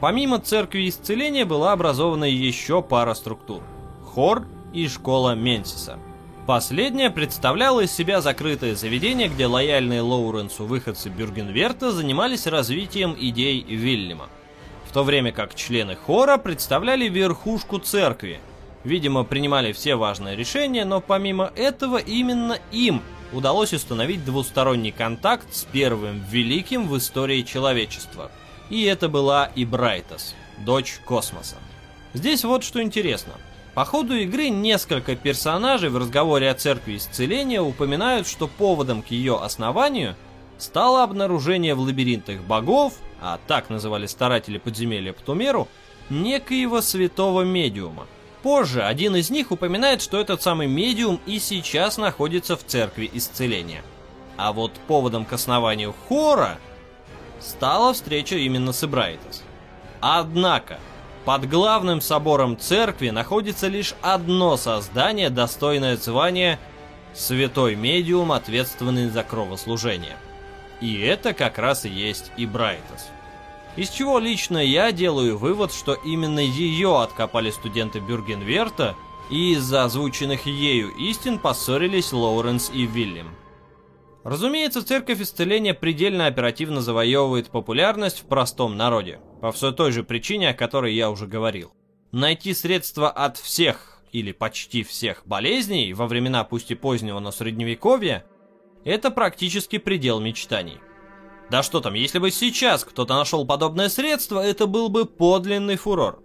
Помимо 0.00 0.38
церкви 0.38 0.88
исцеления 0.88 1.44
была 1.44 1.72
образована 1.72 2.24
еще 2.24 2.82
пара 2.82 3.14
структур– 3.14 3.62
хор 4.04 4.46
и 4.72 4.88
школа 4.88 5.34
Менсиса– 5.34 5.98
Последняя 6.46 7.08
представляла 7.08 7.82
из 7.82 7.92
себя 7.92 8.20
закрытое 8.20 8.74
заведение, 8.74 9.28
где 9.28 9.46
лояльные 9.46 10.00
Лоуренсу 10.00 10.64
выходцы 10.64 11.08
Бюргенверта 11.08 11.92
занимались 11.92 12.48
развитием 12.48 13.14
идей 13.16 13.62
Вильяма. 13.62 14.28
В 14.88 14.92
то 14.92 15.04
время 15.04 15.30
как 15.30 15.54
члены 15.54 15.94
хора 15.94 16.38
представляли 16.38 17.08
верхушку 17.08 17.78
церкви. 17.78 18.40
Видимо, 18.84 19.24
принимали 19.24 19.72
все 19.72 19.94
важные 19.94 20.36
решения, 20.36 20.84
но 20.84 21.00
помимо 21.00 21.52
этого 21.56 21.98
именно 21.98 22.58
им 22.72 23.02
удалось 23.32 23.72
установить 23.72 24.24
двусторонний 24.24 24.92
контакт 24.92 25.54
с 25.54 25.64
первым 25.64 26.22
великим 26.30 26.88
в 26.88 26.98
истории 26.98 27.42
человечества. 27.42 28.30
И 28.70 28.82
это 28.84 29.08
была 29.08 29.46
и 29.54 29.64
Брайтас, 29.64 30.34
дочь 30.58 31.00
космоса. 31.04 31.56
Здесь 32.14 32.44
вот 32.44 32.64
что 32.64 32.82
интересно– 32.82 33.34
по 33.74 33.86
ходу 33.86 34.14
игры 34.14 34.50
несколько 34.50 35.16
персонажей 35.16 35.88
в 35.88 35.96
разговоре 35.96 36.50
о 36.50 36.54
церкви 36.54 36.98
исцеления 36.98 37.62
упоминают, 37.62 38.28
что 38.28 38.46
поводом 38.46 39.00
к 39.02 39.06
ее 39.06 39.38
основанию 39.38 40.14
стало 40.58 41.02
обнаружение 41.02 41.74
в 41.74 41.80
лабиринтах 41.80 42.42
богов, 42.42 42.92
а 43.22 43.40
так 43.46 43.70
называли 43.70 44.04
старатели 44.06 44.58
подземелья 44.58 45.14
Птумеру, 45.14 45.68
некоего 46.10 46.82
святого 46.82 47.42
медиума. 47.42 48.06
Позже 48.42 48.82
один 48.82 49.14
из 49.14 49.30
них 49.30 49.52
упоминает, 49.52 50.02
что 50.02 50.20
этот 50.20 50.42
самый 50.42 50.66
медиум 50.66 51.20
и 51.26 51.38
сейчас 51.38 51.96
находится 51.96 52.56
в 52.56 52.64
церкви 52.64 53.08
исцеления. 53.12 53.82
А 54.36 54.52
вот 54.52 54.72
поводом 54.88 55.24
к 55.24 55.32
основанию 55.32 55.94
хора 56.08 56.58
стала 57.40 57.92
встреча 57.92 58.36
именно 58.36 58.72
с 58.72 58.82
Ибрайтес. 58.82 59.42
Однако, 60.00 60.80
под 61.24 61.48
главным 61.48 62.00
собором 62.00 62.58
церкви 62.58 63.10
находится 63.10 63.68
лишь 63.68 63.94
одно 64.02 64.56
создание, 64.56 65.30
достойное 65.30 65.96
звания 65.96 66.58
«Святой 67.14 67.76
медиум, 67.76 68.32
ответственный 68.32 69.08
за 69.08 69.22
кровослужение». 69.22 70.16
И 70.80 71.00
это 71.00 71.32
как 71.32 71.58
раз 71.58 71.84
и 71.84 71.88
есть 71.88 72.32
и 72.36 72.44
Брайтас. 72.44 73.08
Из 73.76 73.88
чего 73.88 74.18
лично 74.18 74.58
я 74.58 74.92
делаю 74.92 75.38
вывод, 75.38 75.72
что 75.72 75.94
именно 75.94 76.40
ее 76.40 77.00
откопали 77.00 77.50
студенты 77.50 78.00
Бюргенверта, 78.00 78.94
и 79.30 79.52
из-за 79.52 79.84
озвученных 79.84 80.46
ею 80.46 80.90
истин 80.90 81.38
поссорились 81.38 82.12
Лоуренс 82.12 82.70
и 82.74 82.84
Вильям. 82.84 83.34
Разумеется, 84.24 84.86
церковь 84.86 85.20
исцеления 85.20 85.74
предельно 85.74 86.26
оперативно 86.26 86.82
завоевывает 86.82 87.48
популярность 87.48 88.20
в 88.20 88.26
простом 88.26 88.76
народе, 88.76 89.20
по 89.40 89.50
все 89.52 89.72
той 89.72 89.90
же 89.90 90.04
причине, 90.04 90.50
о 90.50 90.54
которой 90.54 90.94
я 90.94 91.10
уже 91.10 91.26
говорил. 91.26 91.72
Найти 92.12 92.52
средства 92.52 93.10
от 93.10 93.38
всех 93.38 94.02
или 94.12 94.32
почти 94.32 94.84
всех 94.84 95.22
болезней 95.26 95.94
во 95.94 96.06
времена 96.06 96.44
пусть 96.44 96.70
и 96.70 96.74
позднего, 96.74 97.18
но 97.20 97.32
средневековья– 97.32 98.24
это 98.84 99.10
практически 99.10 99.78
предел 99.78 100.20
мечтаний. 100.20 100.78
Да 101.52 101.62
что 101.62 101.82
там, 101.82 101.92
если 101.92 102.18
бы 102.18 102.30
сейчас 102.30 102.82
кто-то 102.82 103.12
нашел 103.12 103.44
подобное 103.44 103.90
средство, 103.90 104.40
это 104.40 104.66
был 104.66 104.88
бы 104.88 105.04
подлинный 105.04 105.76
фурор. 105.76 106.22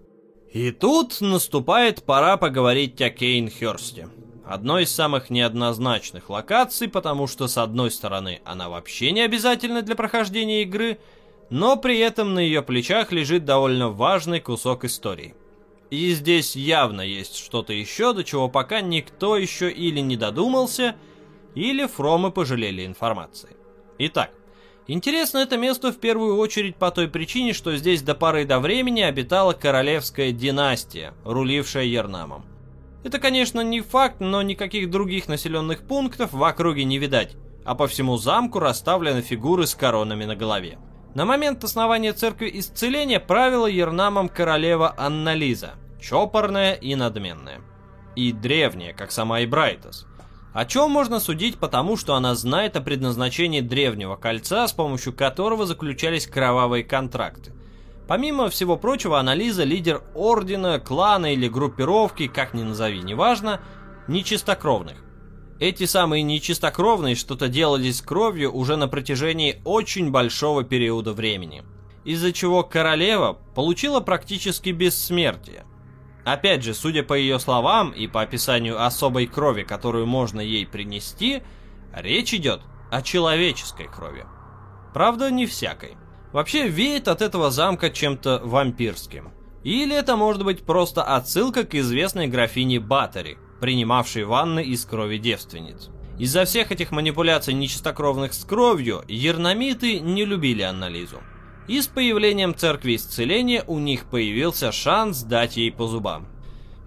И 0.54 0.72
тут 0.72 1.20
наступает 1.20 2.04
пора 2.04 2.38
поговорить 2.38 3.02
о 3.02 3.10
Кейнхерсте 3.10 4.08
одной 4.46 4.84
из 4.84 4.96
самых 4.96 5.30
неоднозначных 5.30 6.30
локаций, 6.30 6.88
потому 6.88 7.28
что 7.28 7.50
с 7.50 7.58
одной 7.58 7.92
стороны 7.92 8.40
она 8.46 8.70
вообще 8.70 9.12
не 9.12 9.20
обязательна 9.20 9.82
для 9.82 9.98
прохождения 9.98 10.62
игры, 10.62 10.98
но 11.50 11.76
при 11.76 12.00
этом 12.00 12.34
на 12.34 12.40
ее 12.40 12.62
плечах 12.62 13.12
лежит 13.12 13.44
довольно 13.44 13.90
важный 13.90 14.40
кусок 14.40 14.86
истории. 14.86 15.36
И 15.90 16.14
здесь 16.14 16.56
явно 16.56 17.02
есть 17.02 17.36
что-то 17.36 17.74
еще, 17.74 18.14
до 18.14 18.24
чего 18.24 18.48
пока 18.48 18.80
никто 18.80 19.36
еще 19.36 19.70
или 19.70 20.00
не 20.00 20.16
додумался, 20.16 20.96
или 21.54 21.86
фромы 21.86 22.32
пожалели 22.32 22.86
информации. 22.86 23.58
Итак, 24.00 24.32
интересно 24.88 25.40
это 25.40 25.58
место 25.58 25.92
в 25.92 25.98
первую 25.98 26.38
очередь 26.38 26.76
по 26.76 26.92
той 26.92 27.08
причине, 27.08 27.54
что 27.54 27.76
здесь 27.76 28.02
до 28.02 28.16
поры 28.16 28.46
до 28.46 28.60
времени 28.60 29.02
обитала 29.02 29.54
королевская 29.54 30.32
династия, 30.32 31.14
рулившая 31.24 31.86
Ернамом. 31.86 32.46
Это, 33.04 33.20
конечно, 33.20 33.62
не 33.62 33.82
факт, 33.82 34.20
но 34.20 34.42
никаких 34.42 34.90
других 34.90 35.28
населенных 35.28 35.88
пунктов 35.88 36.34
в 36.34 36.44
округе 36.44 36.84
не 36.84 36.98
видать, 36.98 37.36
а 37.64 37.76
по 37.76 37.88
всему 37.88 38.18
замку 38.18 38.60
расставлены 38.60 39.22
фигуры 39.22 39.68
с 39.68 39.76
коронами 39.76 40.26
на 40.26 40.36
голове. 40.36 40.78
На 41.14 41.26
момент 41.26 41.64
основания 41.64 42.14
церкви 42.14 42.52
исцеления 42.54 43.20
правила 43.20 43.66
Ернамом 43.66 44.30
королева 44.30 44.94
Аннализа, 44.98 45.76
чопорная 46.00 46.74
и 46.74 46.96
надменная. 46.96 47.62
И 48.16 48.32
древняя, 48.32 48.94
как 48.94 49.12
сама 49.12 49.44
Ибрайтас. 49.44 50.06
О 50.58 50.66
чем 50.66 50.90
можно 50.90 51.20
судить 51.20 51.60
потому, 51.60 51.98
что 51.98 52.16
она 52.16 52.34
знает 52.34 52.76
о 52.76 52.82
предназначении 52.82 53.62
древнего 53.62 54.16
кольца, 54.16 54.68
с 54.68 54.74
помощью 54.74 55.14
которого 55.14 55.68
заключались 55.68 56.26
кровавые 56.26 56.84
контракты. 56.84 57.54
Помимо 58.08 58.50
всего 58.50 58.76
прочего, 58.76 59.20
Анализа 59.20 59.64
лидер 59.64 60.02
ордена, 60.16 60.80
клана 60.80 61.32
или 61.32 61.48
группировки, 61.48 62.26
как 62.26 62.56
ни 62.56 62.64
назови, 62.64 63.02
неважно, 63.04 63.62
нечистокровных. 64.08 64.98
Эти 65.60 65.86
самые 65.86 66.24
нечистокровные 66.24 67.14
что-то 67.14 67.50
делали 67.50 67.92
с 67.92 68.02
кровью 68.02 68.52
уже 68.52 68.78
на 68.78 68.88
протяжении 68.88 69.62
очень 69.64 70.10
большого 70.10 70.64
периода 70.64 71.14
времени. 71.14 71.62
из-за 72.04 72.34
чего 72.34 72.64
королева 72.64 73.38
получила 73.54 74.00
практически 74.00 74.70
бессмертие. 74.70 75.67
Опять 76.28 76.62
же, 76.62 76.74
судя 76.74 77.04
по 77.04 77.14
ее 77.14 77.40
словам 77.40 77.92
и 77.92 78.06
по 78.06 78.22
описанию 78.22 78.84
особой 78.86 79.28
крови, 79.28 79.64
которую 79.64 80.08
можно 80.08 80.42
ей 80.42 80.68
принести, 80.68 81.42
речь 81.94 82.34
идет 82.34 82.60
о 82.92 83.02
человеческой 83.02 83.88
крови. 83.88 84.26
Правда, 84.94 85.32
не 85.32 85.46
всякой. 85.46 85.96
Вообще 86.34 86.68
веет 86.68 87.08
от 87.08 87.22
этого 87.22 87.50
замка 87.50 87.90
чем-то 87.90 88.42
вампирским. 88.44 89.32
Или 89.64 89.96
это 89.96 90.18
может 90.18 90.44
быть 90.44 90.66
просто 90.66 91.02
отсылка 91.02 91.64
к 91.64 91.74
известной 91.76 92.28
графине 92.28 92.82
Баттери, 92.82 93.38
принимавшей 93.62 94.26
ванны 94.26 94.66
из 94.66 94.84
крови 94.84 95.20
девственниц. 95.20 95.92
Из-за 96.20 96.44
всех 96.44 96.74
этих 96.74 96.92
манипуляций 96.92 97.54
нечистокровных 97.54 98.34
с 98.34 98.44
кровью, 98.44 99.02
ернамиты 99.08 100.02
не 100.02 100.26
любили 100.26 100.64
Аннализу. 100.64 101.22
И 101.68 101.82
с 101.82 101.88
появлением 101.88 102.56
церкви 102.56 102.96
исцеления 102.96 103.64
у 103.68 103.80
них 103.80 104.06
появился 104.06 104.72
шанс 104.72 105.24
дать 105.24 105.58
ей 105.58 105.72
по 105.72 105.88
зубам. 105.88 106.28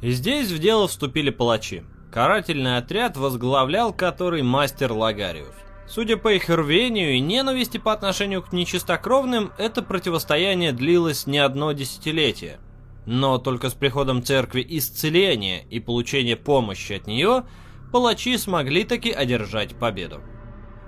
Здесь 0.03 0.51
в 0.51 0.59
дело 0.59 0.89
вступили 0.89 1.31
палачи. 1.31 1.85
Карательный 2.11 2.79
отряд 2.79 3.17
возглавлял 3.17 3.93
который 3.93 4.43
мастер 4.43 4.93
Лагариус. 4.93 5.55
Судя 5.87 6.17
по 6.17 6.33
их 6.33 6.49
рвению 6.49 7.15
и 7.15 7.21
ненависти 7.21 7.77
по 7.77 7.93
отношению 7.93 8.43
к 8.43 8.53
нечистокровным, 8.53 9.53
это 9.59 9.83
противостояние 9.83 10.73
длилось 10.73 11.27
не 11.27 11.39
одно 11.39 11.73
десятилетие. 11.73 12.59
Но 13.07 13.39
только 13.39 13.71
с 13.71 13.75
приходом 13.75 14.23
церкви 14.23 14.65
исцеления 14.69 15.65
и 15.69 15.81
получения 15.81 16.37
помощи 16.37 16.93
от 16.93 17.07
нее, 17.07 17.45
палачи 17.93 18.39
смогли 18.39 18.85
таки 18.85 19.11
одержать 19.11 19.75
победу. 19.75 20.21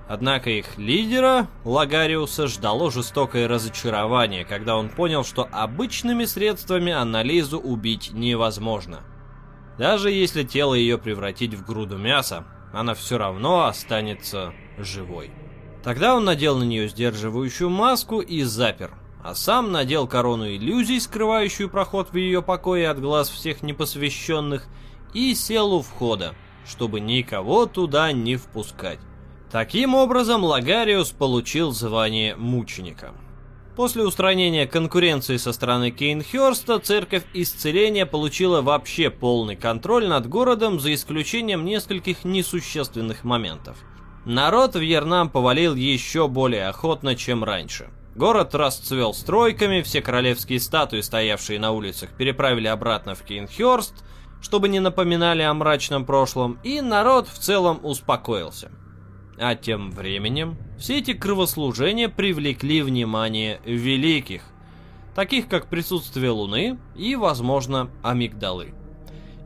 Однако 0.07 0.49
их 0.49 0.77
лидера, 0.77 1.47
Лагариуса, 1.63 2.47
ждало 2.47 2.91
жестокое 2.91 3.47
разочарование, 3.47 4.43
когда 4.43 4.75
он 4.75 4.89
понял, 4.89 5.23
что 5.23 5.47
обычными 5.51 6.25
средствами 6.25 6.91
анализу 6.91 7.57
убить 7.57 8.11
невозможно. 8.11 9.01
Даже 9.77 10.11
если 10.11 10.43
тело 10.43 10.73
ее 10.73 10.97
превратить 10.97 11.53
в 11.53 11.65
груду 11.65 11.97
мяса, 11.97 12.45
она 12.73 12.93
все 12.93 13.17
равно 13.17 13.65
останется 13.65 14.53
живой. 14.77 15.31
Тогда 15.83 16.15
он 16.15 16.25
надел 16.25 16.57
на 16.57 16.63
нее 16.63 16.89
сдерживающую 16.89 17.69
маску 17.69 18.19
и 18.19 18.43
запер, 18.43 18.91
а 19.23 19.35
сам 19.35 19.71
надел 19.71 20.07
корону 20.07 20.47
иллюзий, 20.47 20.99
скрывающую 20.99 21.69
проход 21.69 22.11
в 22.11 22.17
ее 22.17 22.41
покое 22.41 22.89
от 22.89 22.99
глаз 22.99 23.29
всех 23.29 23.63
непосвященных, 23.63 24.67
и 25.13 25.33
сел 25.33 25.73
у 25.73 25.81
входа, 25.81 26.35
чтобы 26.65 26.99
никого 26.99 27.65
туда 27.65 28.11
не 28.11 28.35
впускать. 28.35 28.99
Таким 29.53 29.95
образом, 29.95 30.43
Лагариус 30.43 31.11
получил 31.11 31.71
звание 31.71 32.35
мученика. 32.35 33.13
После 33.77 34.03
устранения 34.03 34.67
конкуренции 34.67 35.37
со 35.37 35.53
стороны 35.53 35.91
Кейнхерста, 35.91 36.79
церковь 36.79 37.23
исцеления 37.33 38.05
получила 38.05 38.61
вообще 38.61 39.09
полный 39.09 39.55
контроль 39.55 40.07
над 40.07 40.27
городом 40.27 40.81
за 40.81 40.93
исключением 40.93 41.63
нескольких 41.63 42.25
несущественных 42.25 43.23
моментов– 43.23 43.77
Народ 44.25 44.75
в 44.75 44.79
Ернам 44.79 45.29
повалил 45.29 45.75
еще 45.75 46.29
более 46.29 46.69
охотно, 46.69 47.15
чем 47.15 47.43
раньше. 47.43 47.89
Город 48.15 48.55
расцвел 48.55 49.13
стройками, 49.13 49.81
все 49.81 50.01
королевские 50.01 50.61
статуи, 50.61 51.01
стоявшие 51.01 51.59
на 51.59 51.71
улицах, 51.71 52.11
переправили 52.11 52.67
обратно 52.67 53.15
в 53.15 53.23
Кейнхёрст, 53.23 53.93
чтобы 54.41 54.69
не 54.69 54.79
напоминали 54.79 55.41
о 55.41 55.53
мрачном 55.53 56.05
прошлом, 56.05 56.57
и 56.63 56.79
народ 56.79 57.27
в 57.27 57.37
целом 57.37 57.81
успокоился. 57.83 58.71
А 59.37 59.55
тем 59.55 59.91
временем 59.91 60.57
все 60.77 60.99
эти 60.99 61.13
кровослужения 61.13 62.09
привлекли 62.09 62.81
внимание 62.81 63.59
великих, 63.65 64.43
таких 65.15 65.47
как 65.47 65.67
присутствие 65.67 66.29
Луны 66.29 66.77
и, 66.95 67.15
возможно, 67.15 67.89
амигдалы. 68.03 68.73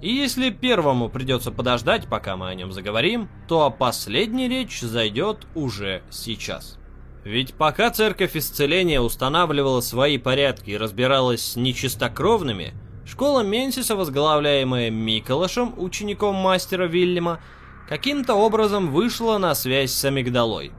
И 0.01 0.13
если 0.13 0.51
первому 0.51 1.09
придется 1.09 1.51
подождать, 1.51 2.07
пока 2.07 2.37
мы 2.37 2.49
о 2.49 2.55
нем 2.55 2.71
заговорим, 2.71 3.29
то 3.47 3.65
о 3.65 3.71
последней 3.71 4.47
речь 4.47 4.81
зайдет 4.81 5.47
уже 5.55 6.03
сейчас. 6.11 6.77
Ведь 7.23 7.55
пока 7.55 7.89
Церковь 7.89 8.35
Исцеления 8.35 9.01
устанавливала 9.01 9.81
свои 9.81 10.17
порядки 10.17 10.71
и 10.71 10.77
разбиралась 10.77 11.41
с 11.41 11.55
нечистокровными, 11.55 12.73
школа 13.05 13.41
Менсиса, 13.41 13.95
возглавляемая 13.95 14.91
Миколашем, 14.91 15.73
учеником 15.77 16.35
мастера 16.35 16.85
Вильяма, 16.85 17.39
каким-то 17.87 18.35
образом 18.35 18.91
вышла 18.91 19.37
на 19.37 19.55
связь 19.55 19.91
с 19.91 20.05
Амигдалой, 20.05 20.71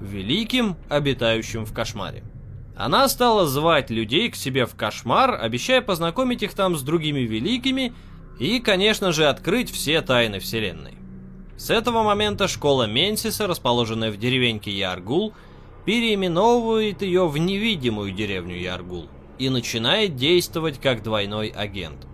великим, 0.00 0.76
обитающим 0.88 1.64
в 1.64 1.72
кошмаре. 1.72 2.22
Она 2.76 3.08
стала 3.08 3.46
звать 3.46 3.90
людей 3.90 4.30
к 4.30 4.36
себе 4.36 4.64
в 4.66 4.74
кошмар, 4.74 5.38
обещая 5.40 5.82
познакомить 5.82 6.42
их 6.42 6.54
там 6.54 6.76
с 6.76 6.82
другими 6.82 7.20
великими 7.20 7.92
и, 8.38 8.60
конечно 8.60 9.12
же, 9.12 9.26
открыть 9.26 9.70
все 9.70 10.00
тайны 10.00 10.40
Вселенной. 10.40 10.94
С 11.56 11.70
этого 11.70 12.02
момента 12.02 12.48
школа 12.48 12.86
Менсиса, 12.86 13.46
расположенная 13.46 14.10
в 14.10 14.16
деревеньке 14.16 14.70
Яргул, 14.70 15.34
переименовывает 15.84 17.02
ее 17.02 17.28
в 17.28 17.36
невидимую 17.36 18.12
деревню 18.12 18.56
Яргул 18.56 19.08
и 19.38 19.48
начинает 19.48 20.16
действовать 20.16 20.80
как 20.80 21.02
двойной 21.02 21.48
агент. 21.48 22.06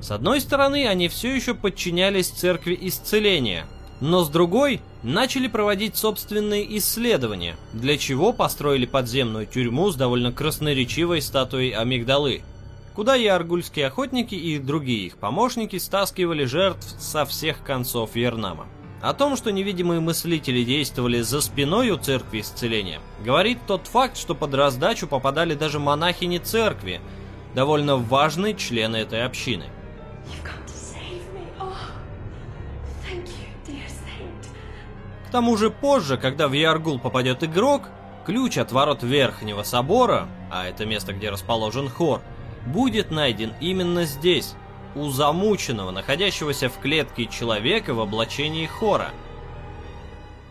С 0.00 0.10
одной 0.10 0.40
стороны, 0.40 0.86
они 0.86 1.08
все 1.08 1.34
еще 1.34 1.54
подчинялись 1.54 2.28
церкви 2.28 2.78
исцеления, 2.80 3.66
но 4.00 4.24
с 4.24 4.28
другой 4.28 4.80
начали 5.02 5.48
проводить 5.48 5.96
собственные 5.96 6.78
исследования, 6.78 7.56
для 7.72 7.98
чего 7.98 8.32
построили 8.32 8.86
подземную 8.86 9.46
тюрьму 9.46 9.90
с 9.90 9.96
довольно 9.96 10.32
красноречивой 10.32 11.22
статуей 11.22 11.70
амигдалы– 11.70 12.42
куда 12.98 13.16
и 13.16 13.26
аргульские 13.26 13.86
охотники 13.86 14.34
и 14.34 14.58
другие 14.58 15.06
их 15.06 15.18
помощники 15.18 15.78
стаскивали 15.78 16.44
жертв 16.46 16.96
со 16.98 17.24
всех 17.24 17.62
концов 17.62 18.16
Ернама. 18.16 18.66
О 19.00 19.14
том, 19.14 19.36
что 19.36 19.52
невидимые 19.52 20.00
мыслители 20.00 20.64
действовали 20.64 21.20
за 21.20 21.40
спиной 21.40 21.90
у 21.90 21.96
церкви 21.96 22.40
исцеления, 22.40 22.98
говорит 23.24 23.58
тот 23.68 23.86
факт, 23.86 24.16
что 24.16 24.34
под 24.34 24.52
раздачу 24.52 25.06
попадали 25.06 25.54
даже 25.54 25.78
монахини 25.78 26.38
церкви, 26.38 27.00
довольно 27.54 27.98
важные 27.98 28.56
члены 28.56 28.96
этой 28.96 29.24
общины. 29.24 29.66
К 35.28 35.30
тому 35.30 35.58
же 35.58 35.68
позже, 35.68 36.16
когда 36.16 36.48
в 36.48 36.54
Яргул 36.54 36.98
попадет 36.98 37.44
игрок, 37.44 37.82
ключ 38.24 38.56
от 38.56 38.72
ворот 38.72 39.02
Верхнего 39.02 39.62
Собора, 39.62 40.26
а 40.50 40.66
это 40.66 40.86
место, 40.86 41.12
где 41.12 41.28
расположен 41.28 41.90
хор, 41.90 42.22
будет 42.64 43.10
найден 43.10 43.52
именно 43.60 44.06
здесь, 44.06 44.54
у 44.94 45.10
замученного, 45.10 45.90
находящегося 45.90 46.70
в 46.70 46.78
клетке 46.78 47.26
человека 47.26 47.92
в 47.92 48.00
облачении 48.00 48.64
хора. 48.64 49.10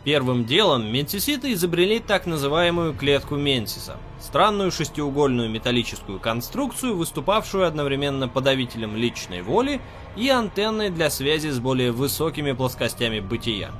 Первым 0.03 0.45
делом 0.45 0.85
ментиситы 0.93 1.53
изобрели 1.53 1.97
так 1.97 2.27
называемую 2.27 2.93
клетку 2.93 3.35
Менсиса, 3.35 3.97
странную 4.21 4.71
шестиугольную 4.71 5.49
металлическую 5.49 6.19
конструкцию, 6.19 6.95
выступавшую 6.95 7.65
одновременно 7.65 8.27
подавителем 8.27 8.95
личной 8.95 9.41
воли 9.41 9.81
и 10.15 10.29
антенной 10.29 10.91
для 10.91 11.09
связи 11.09 11.47
с 11.49 11.57
более 11.57 11.91
высокими 11.91 12.51
плоскостями 12.51 13.19
бытия. 13.19 13.71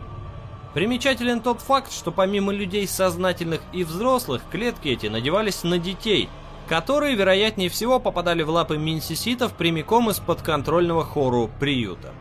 Примечателен 0.77 1.41
тот 1.41 1.61
факт, 1.61 1.91
что 1.91 2.11
помимо 2.11 2.53
людей 2.53 2.87
сознательных 2.87 3.61
и 3.73 3.83
взрослых, 3.83 4.43
клетки 4.51 4.89
эти 4.89 5.07
надевались 5.07 5.63
на 5.63 5.79
детей– 5.79 6.29
которые, 6.67 7.15
вероятнее 7.15 7.69
всего, 7.69 7.99
попадали 7.99 8.43
в 8.43 8.49
лапы 8.49 8.77
минсиситов 8.77 9.53
прямиком 9.53 10.09
из 10.09 10.19
подконтрольного 10.19 11.03
хору 11.03 11.49
приюта. 11.59 12.13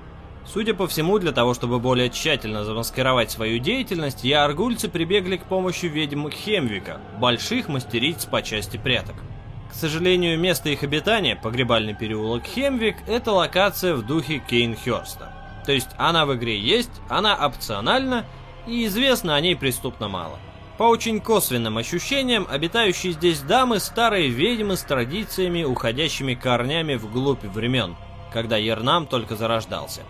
Судя 0.46 0.74
по 0.74 0.86
всему, 0.86 1.18
для 1.18 1.32
того, 1.32 1.54
чтобы 1.54 1.80
более 1.80 2.08
тщательно 2.08 2.64
замаскировать 2.64 3.32
свою 3.32 3.58
деятельность, 3.58 4.22
яргульцы 4.22 4.88
прибегли 4.88 5.36
к 5.36 5.44
помощи 5.44 5.86
ведьм 5.86 6.28
Хемвика, 6.30 7.00
больших 7.18 7.68
мастериц 7.68 8.24
по 8.24 8.42
части 8.42 8.76
пряток. 8.76 9.16
К 9.70 9.74
сожалению, 9.74 10.38
место 10.38 10.68
их 10.68 10.84
обитания, 10.84 11.34
погребальный 11.34 11.94
переулок 11.94 12.44
Хемвик, 12.44 12.96
это 13.08 13.32
локация 13.32 13.94
в 13.94 14.06
духе 14.06 14.40
Кейнхерста. 14.48 15.32
То 15.66 15.72
есть 15.72 15.90
она 15.98 16.24
в 16.24 16.34
игре 16.36 16.56
есть, 16.56 16.92
она 17.08 17.34
опциональна, 17.44 18.24
и 18.66 18.86
известно 18.86 19.34
о 19.34 19.40
ней 19.40 19.56
преступно 19.56 20.08
мало. 20.08 20.38
По 20.78 20.84
очень 20.84 21.20
косвенным 21.20 21.78
ощущениям, 21.78 22.46
обитающие 22.50 23.12
здесь 23.12 23.40
дамы– 23.40 23.78
старые 23.80 24.28
ведьмы 24.28 24.76
с 24.76 24.82
традициями, 24.82 25.64
уходящими 25.64 26.34
корнями 26.34 26.96
вглубь 26.96 27.44
времен, 27.44 27.96
когда 28.30 28.58
Ернам 28.58 29.06
только 29.06 29.36
зарождался. 29.36 30.02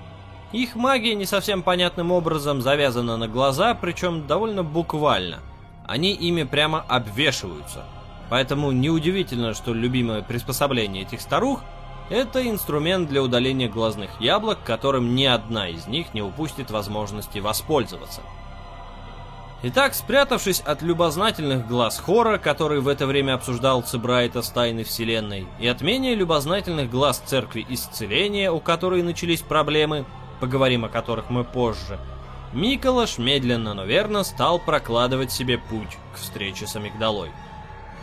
Их 0.52 0.74
магия 0.74 1.14
не 1.14 1.24
совсем 1.24 1.62
понятным 1.62 2.10
образом 2.10 2.62
завязана 2.62 3.16
на 3.16 3.28
глаза, 3.28 3.74
причем 3.74 4.26
довольно 4.26 4.64
буквально. 4.64 5.38
Они 5.86 6.12
ими 6.12 6.42
прямо 6.42 6.80
обвешиваются. 6.80 7.84
Поэтому 8.28 8.72
неудивительно, 8.72 9.54
что 9.54 9.72
любимое 9.72 10.22
приспособление 10.22 11.02
этих 11.02 11.20
старух– 11.20 11.62
это 12.10 12.48
инструмент 12.48 13.08
для 13.08 13.22
удаления 13.22 13.68
глазных 13.68 14.20
яблок, 14.20 14.58
которым 14.64 15.14
ни 15.14 15.24
одна 15.24 15.68
из 15.68 15.86
них 15.86 16.12
не 16.14 16.22
упустит 16.22 16.70
возможности 16.70 17.38
воспользоваться. 17.38 18.22
Итак, 19.68 19.94
спрятавшись 19.94 20.60
от 20.60 20.80
любознательных 20.82 21.66
глаз 21.66 21.98
Хора, 21.98 22.38
который 22.38 22.78
в 22.78 22.86
это 22.86 23.04
время 23.04 23.34
обсуждал 23.34 23.82
Цибрайта 23.82 24.40
с 24.42 24.50
тайной 24.50 24.84
вселенной, 24.84 25.48
и 25.58 25.66
от 25.66 25.80
менее 25.80 26.14
любознательных 26.14 26.88
глаз 26.88 27.20
Церкви 27.26 27.66
Исцеления, 27.68 28.52
у 28.52 28.60
которой 28.60 29.02
начались 29.02 29.40
проблемы, 29.40 30.04
поговорим 30.38 30.84
о 30.84 30.88
которых 30.88 31.30
мы 31.30 31.42
позже, 31.42 31.98
Миколаш 32.52 33.18
медленно, 33.18 33.74
но 33.74 33.84
верно 33.84 34.22
стал 34.22 34.60
прокладывать 34.60 35.32
себе 35.32 35.58
путь 35.58 35.98
к 36.14 36.18
встрече 36.18 36.68
с 36.68 36.76
Амигдалой. 36.76 37.30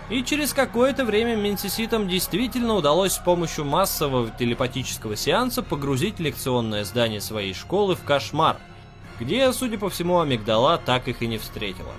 И 0.09 0.21
через 0.25 0.51
какое-то 0.51 1.05
время 1.05 1.37
Менсиситам 1.37 2.09
действительно 2.09 2.73
удалось 2.73 3.13
с 3.13 3.19
помощью 3.19 3.63
массового 3.63 4.29
телепатического 4.31 5.15
сеанса 5.15 5.63
погрузить 5.63 6.19
лекционное 6.19 6.83
здание 6.83 7.21
своей 7.21 7.53
школы 7.53 7.95
в 7.95 8.03
кошмар, 8.03 8.57
где, 9.19 9.51
судя 9.53 9.77
по 9.77 9.89
всему, 9.89 10.19
Амигдала 10.19 10.77
так 10.77 11.07
их 11.07 11.21
и 11.21 11.27
не 11.27 11.37
встретила. 11.37 11.93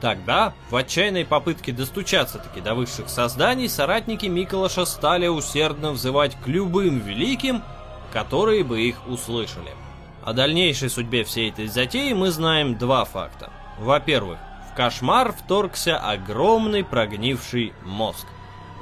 Тогда, 0.00 0.54
в 0.70 0.76
отчаянной 0.76 1.26
попытке 1.26 1.72
достучаться-таки 1.72 2.60
до 2.60 2.74
высших 2.74 3.08
созданий, 3.08 3.68
соратники 3.68 4.26
Миколаша 4.26 4.86
стали 4.86 5.26
усердно 5.26 5.92
взывать 5.92 6.36
к 6.42 6.46
любым 6.46 7.00
великим, 7.00 7.62
которые 8.12 8.64
бы 8.64 8.80
их 8.80 9.06
услышали. 9.06 9.72
О 10.24 10.32
дальнейшей 10.32 10.88
судьбе 10.88 11.24
всей 11.24 11.50
этой 11.50 11.66
затеи 11.66 12.12
мы 12.14 12.30
знаем 12.30 12.78
два 12.78 13.04
факта. 13.04 13.50
Во-первых, 13.78 14.38
в 14.70 14.74
кошмар 14.74 15.32
вторгся 15.32 15.98
огромный 15.98 16.84
прогнивший 16.84 17.72
мозг 17.84 18.26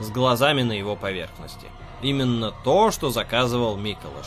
с 0.00 0.10
глазами 0.10 0.62
на 0.62 0.72
его 0.72 0.94
поверхности. 0.94 1.66
Именно 2.00 2.52
то, 2.64 2.90
что 2.92 3.10
заказывал 3.10 3.76
Миколаш. 3.76 4.26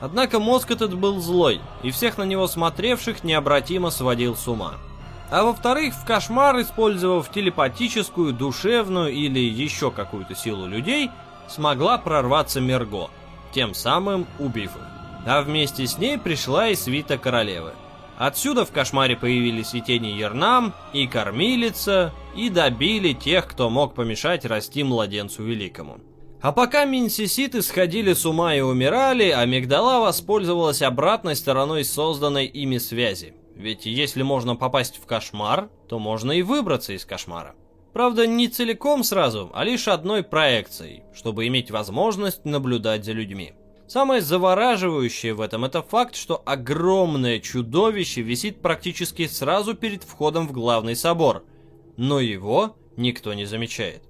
Однако 0.00 0.40
мозг 0.40 0.70
этот 0.70 0.94
был 0.94 1.20
злой, 1.20 1.60
и 1.82 1.90
всех 1.90 2.16
на 2.16 2.24
него 2.24 2.46
смотревших 2.46 3.22
необратимо 3.22 3.90
сводил 3.90 4.34
с 4.34 4.48
ума. 4.48 4.74
А 5.30 5.44
во-вторых, 5.44 5.94
в 5.94 6.04
кошмар, 6.04 6.60
использовав 6.60 7.30
телепатическую, 7.30 8.32
душевную 8.32 9.12
или 9.12 9.38
еще 9.38 9.90
какую-то 9.90 10.34
силу 10.34 10.66
людей, 10.66 11.10
смогла 11.48 11.98
прорваться 11.98 12.60
Мерго, 12.60 13.10
тем 13.52 13.74
самым 13.74 14.26
убив 14.38 14.74
их. 14.74 14.82
А 15.26 15.42
вместе 15.42 15.86
с 15.86 15.98
ней 15.98 16.18
пришла 16.18 16.68
и 16.68 16.74
свита 16.74 17.18
королевы. 17.18 17.72
Отсюда 18.18 18.64
в 18.64 18.72
кошмаре 18.72 19.16
появились 19.16 19.74
и 19.74 19.80
тени 19.80 20.08
Ернам, 20.08 20.74
и 20.92 21.06
Кормилица, 21.06 22.12
и 22.34 22.50
добили 22.50 23.12
тех, 23.12 23.46
кто 23.46 23.70
мог 23.70 23.94
помешать 23.94 24.44
расти 24.44 24.82
младенцу 24.82 25.42
великому. 25.42 26.00
А 26.42 26.52
пока 26.52 26.86
минсиситы 26.86 27.60
сходили 27.60 28.14
с 28.14 28.24
ума 28.24 28.54
и 28.54 28.60
умирали, 28.60 29.28
Амигдала 29.28 30.00
воспользовалась 30.00 30.80
обратной 30.80 31.36
стороной 31.36 31.84
созданной 31.84 32.46
ими 32.46 32.78
связи. 32.78 33.34
Ведь 33.54 33.84
если 33.84 34.22
можно 34.22 34.56
попасть 34.56 34.96
в 34.96 35.04
кошмар, 35.04 35.68
то 35.86 35.98
можно 35.98 36.32
и 36.32 36.40
выбраться 36.40 36.94
из 36.94 37.04
кошмара. 37.04 37.54
Правда, 37.92 38.26
не 38.26 38.48
целиком 38.48 39.04
сразу, 39.04 39.50
а 39.52 39.64
лишь 39.64 39.86
одной 39.86 40.22
проекцией, 40.22 41.02
чтобы 41.12 41.46
иметь 41.48 41.70
возможность 41.70 42.46
наблюдать 42.46 43.04
за 43.04 43.12
людьми. 43.12 43.52
Самое 43.86 44.22
завораживающее 44.22 45.34
в 45.34 45.42
этом 45.42 45.66
это 45.66 45.82
факт, 45.82 46.14
что 46.14 46.40
огромное 46.46 47.40
чудовище 47.40 48.22
висит 48.22 48.62
практически 48.62 49.26
сразу 49.26 49.74
перед 49.74 50.04
входом 50.04 50.48
в 50.48 50.52
главный 50.52 50.96
собор, 50.96 51.44
но 51.98 52.18
его 52.20 52.76
никто 52.96 53.34
не 53.34 53.44
замечает. 53.44 54.04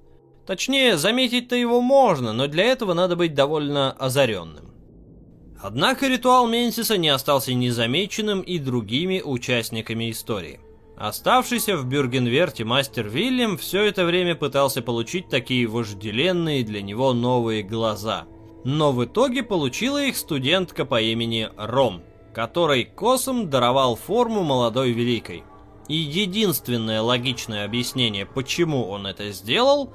Точнее, 0.47 0.97
заметить-то 0.97 1.57
его 1.57 1.81
можно, 1.81 2.33
но 2.33 2.47
для 2.47 2.65
этого 2.65 2.95
надо 2.95 3.17
быть 3.17 3.35
довольно 3.35 3.93
озаренным. 3.93 4.73
Однако 5.63 6.09
ритуал 6.09 6.49
Менсиса 6.49 6.97
не 6.97 7.09
остался 7.11 7.53
незамеченным 7.53 8.41
и 8.41 8.59
другими 8.59 9.21
участниками 9.21 10.11
истории. 10.11 10.61
Оставшийся 10.97 11.77
в 11.77 11.87
Бюргенверте 11.87 12.65
мастер 12.65 13.09
Вильям 13.09 13.59
все 13.59 13.85
это 13.85 14.05
время 14.05 14.35
пытался 14.35 14.83
получить 14.83 15.29
такие 15.29 15.67
вожделенные 15.67 16.65
для 16.65 16.83
него 16.83 17.13
новые 17.13 17.63
глаза– 17.63 18.25
но 18.65 18.93
в 18.93 19.05
итоге 19.05 19.43
получила 19.43 20.03
их 20.03 20.17
студентка 20.17 20.85
по 20.85 21.01
имени 21.01 21.49
Ром, 21.57 22.03
которой 22.35 22.85
Косом 22.85 23.49
даровал 23.49 23.97
форму 23.97 24.43
молодой 24.43 24.93
великой. 24.93 25.45
И 25.89 25.95
единственное 25.95 27.01
логичное 27.01 27.65
объяснение, 27.65 28.25
почему 28.27 28.89
он 28.89 29.07
это 29.07 29.33
сделал, 29.33 29.93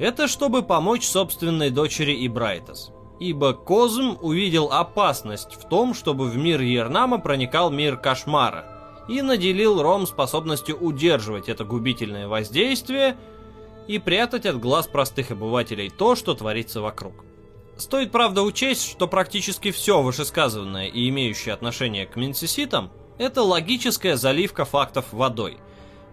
это 0.00 0.28
чтобы 0.28 0.62
помочь 0.62 1.06
собственной 1.06 1.68
дочери 1.70 2.26
Ибрайтас. 2.26 2.90
Ибо 3.20 3.52
Козм 3.52 4.16
увидел 4.22 4.72
опасность 4.72 5.54
в 5.54 5.68
том, 5.68 5.92
чтобы 5.92 6.24
в 6.30 6.38
мир 6.38 6.62
Ернама 6.62 7.18
проникал 7.18 7.70
мир 7.70 7.98
кошмара, 7.98 8.64
и 9.08 9.20
наделил 9.20 9.82
Ром 9.82 10.06
способностью 10.06 10.78
удерживать 10.78 11.50
это 11.50 11.64
губительное 11.64 12.28
воздействие 12.28 13.16
и 13.88 13.98
прятать 13.98 14.46
от 14.46 14.58
глаз 14.58 14.86
простых 14.86 15.32
обывателей 15.32 15.90
то, 15.90 16.14
что 16.14 16.34
творится 16.34 16.80
вокруг. 16.80 17.12
Стоит, 17.76 18.10
правда, 18.10 18.42
учесть, 18.42 18.90
что 18.90 19.06
практически 19.06 19.70
все 19.70 20.00
вышесказанное 20.00 20.86
и 20.86 21.08
имеющее 21.10 21.52
отношение 21.52 22.06
к 22.06 22.16
минсиситам– 22.16 22.90
это 23.18 23.42
логическая 23.42 24.16
заливка 24.16 24.64
фактов 24.64 25.06
водой. 25.12 25.58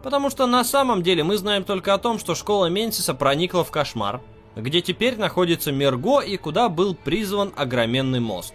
Потому 0.08 0.30
что 0.30 0.48
на 0.48 0.64
самом 0.64 1.04
деле 1.04 1.26
мы 1.26 1.36
знаем 1.36 1.66
только 1.66 1.94
о 1.94 1.98
том, 1.98 2.18
что 2.18 2.34
школа 2.34 2.68
Менсиса 2.68 3.14
проникла 3.14 3.66
в 3.66 3.72
кошмар, 3.72 4.22
где 4.56 4.80
теперь 4.80 5.18
находится 5.18 5.74
Мерго 5.74 6.22
и 6.22 6.38
куда 6.38 6.70
был 6.70 6.96
призван 6.96 7.52
огроменный 7.58 8.22
мозг. 8.22 8.54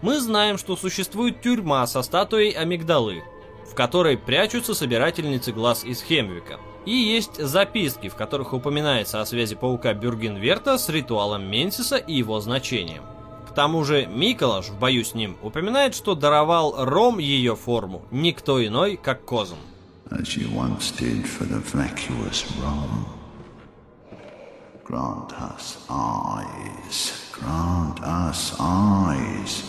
Мы 0.00 0.18
знаем, 0.18 0.56
что 0.56 0.78
существует 0.78 1.42
тюрьма 1.42 1.86
со 1.86 2.00
статуей 2.00 2.52
амигдалы, 2.52 3.22
в 3.70 3.74
которой 3.74 4.16
прячутся 4.16 4.72
собирательницы 4.72 5.52
глаз 5.52 5.84
из 5.84 6.00
Хемвика– 6.00 6.58
и 6.86 6.92
есть 6.92 7.36
записки, 7.36 8.08
в 8.08 8.14
которых 8.14 8.54
упоминается 8.54 9.20
о 9.20 9.26
связи 9.26 9.56
паука 9.56 9.92
Бюргенверта 9.92 10.78
с 10.78 10.88
ритуалом 10.88 11.44
Менсиса 11.50 11.96
и 11.98 12.14
его 12.14 12.40
значением. 12.40 13.02
К 13.46 13.52
тому 13.52 13.84
же 13.84 14.06
Миколаш 14.06 14.70
в 14.70 14.78
бою 14.78 15.04
с 15.04 15.12
ним 15.12 15.36
упоминает, 15.42 15.94
что 15.94 16.14
даровал 16.14 16.82
Ром 16.82 17.18
ее 17.18 17.56
форму, 17.56 18.06
никто 18.10 18.64
иной, 18.66 18.96
как 18.96 19.26
Козм. 19.26 19.58
Grant 24.88 25.32
us 25.38 25.76
eyes, 25.90 27.12
grant 27.30 28.00
us 28.00 28.54
eyes. 28.58 29.64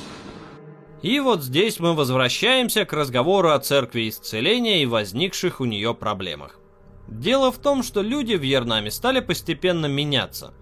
И 1.01 1.19
вот 1.19 1.43
здесь 1.43 1.79
мы 1.79 1.93
возвращаемся 1.93 2.85
к 2.85 2.93
разговору 2.93 3.51
о 3.51 3.59
церкви 3.59 4.07
исцеления 4.07 4.81
и 4.81 4.85
возникших 4.85 5.59
у 5.59 5.65
нее 5.65 5.93
проблемах. 5.93 6.57
Дело 7.09 7.51
в 7.51 7.57
том, 7.57 7.83
что 7.83 8.01
люди 8.01 8.35
в 8.35 8.41
Ернаме 8.41 8.91
стали 8.91 9.19
постепенно 9.19 9.87
меняться, 9.87 10.53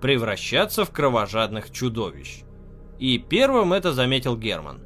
превращаться 0.00 0.84
в 0.84 0.90
кровожадных 0.90 1.72
чудовищ. 1.72 2.42
И 3.00 3.18
первым 3.18 3.72
это 3.72 3.92
заметил 3.92 4.36
Герман. 4.36 4.80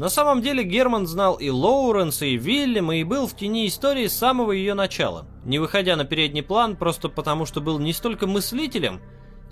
На 0.00 0.08
самом 0.08 0.40
деле 0.40 0.64
Герман 0.64 1.06
знал 1.06 1.34
и 1.34 1.50
Лоуренса, 1.50 2.24
и 2.24 2.38
Вильяма, 2.38 2.96
и 2.96 3.04
был 3.04 3.26
в 3.26 3.36
тени 3.36 3.68
истории 3.68 4.06
с 4.06 4.16
самого 4.16 4.52
ее 4.52 4.72
начала, 4.72 5.26
не 5.44 5.58
выходя 5.58 5.94
на 5.94 6.06
передний 6.06 6.42
план 6.42 6.76
просто 6.76 7.10
потому, 7.10 7.44
что 7.44 7.60
был 7.60 7.78
не 7.78 7.92
столько 7.92 8.26
мыслителем, 8.26 9.02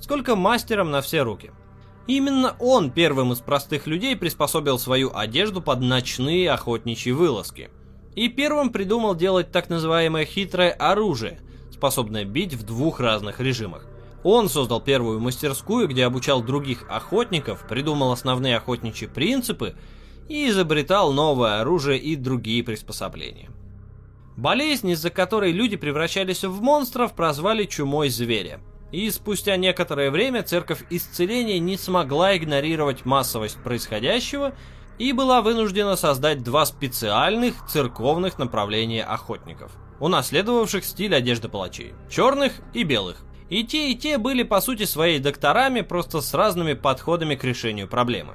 сколько 0.01 0.37
мастером 0.37 0.91
на 0.91 1.03
все 1.03 1.21
руки. 1.21 1.53
Именно 2.07 2.57
он 2.61 2.91
первым 2.91 3.35
из 3.35 3.41
простых 3.41 3.87
людей 3.87 4.17
приспособил 4.17 4.79
свою 4.79 5.15
одежду 5.15 5.61
под 5.61 5.83
ночные 5.83 6.51
охотничьи 6.51 7.13
вылазки– 7.13 7.69
и 8.19 8.29
первым 8.29 8.71
придумал 8.71 9.15
делать 9.15 9.53
так 9.53 9.69
называемое 9.69 10.25
хитрое 10.25 10.73
оружие, 10.73 11.39
способное 11.71 12.25
бить 12.25 12.55
в 12.55 12.65
двух 12.65 12.99
разных 12.99 13.39
режимах. 13.39 13.87
Он 14.25 14.49
создал 14.49 14.81
первую 14.81 15.21
мастерскую, 15.21 15.87
где 15.87 16.05
обучал 16.05 16.43
других 16.43 16.85
охотников, 16.91 17.65
придумал 17.69 18.11
основные 18.11 18.57
охотничьи 18.57 19.07
принципы 19.07 19.77
и 20.29 20.49
изобретал 20.49 21.13
новое 21.13 21.61
оружие 21.61 21.99
и 21.99 22.17
другие 22.17 22.63
приспособления. 22.63 23.51
Болезнь, 24.37 24.91
из-за 24.91 25.11
которой 25.11 25.51
люди 25.51 25.77
превращались 25.77 26.45
в 26.45 26.63
монстров, 26.63 27.15
прозвали 27.15 27.65
чумой 27.65 28.09
зверя. 28.09 28.61
И 28.93 29.11
спустя 29.11 29.57
некоторое 29.57 30.11
время 30.11 30.43
церковь 30.43 30.85
исцеления 30.91 31.59
не 31.59 31.77
смогла 31.77 32.37
игнорировать 32.37 33.05
массовость 33.05 33.59
происходящего 33.63 34.55
и 34.99 35.13
была 35.13 35.43
вынуждена 35.43 35.97
создать 35.97 36.43
два 36.43 36.65
специальных 36.67 37.67
церковных 37.67 38.39
направления 38.39 39.05
охотников, 39.05 39.73
унаследовавших 40.01 40.85
стиль 40.85 41.15
одежды 41.15 41.49
палачей– 41.49 41.95
черных 42.11 42.53
и 42.73 42.85
белых. 42.85 43.25
И 43.51 43.65
те, 43.65 43.91
и 43.91 43.97
те 43.97 44.19
были 44.19 44.43
по 44.43 44.61
сути 44.61 44.85
своей 44.85 45.19
докторами, 45.19 45.81
просто 45.81 46.21
с 46.21 46.33
разными 46.33 46.75
подходами 46.75 47.35
к 47.35 47.45
решению 47.45 47.89
проблемы. 47.89 48.35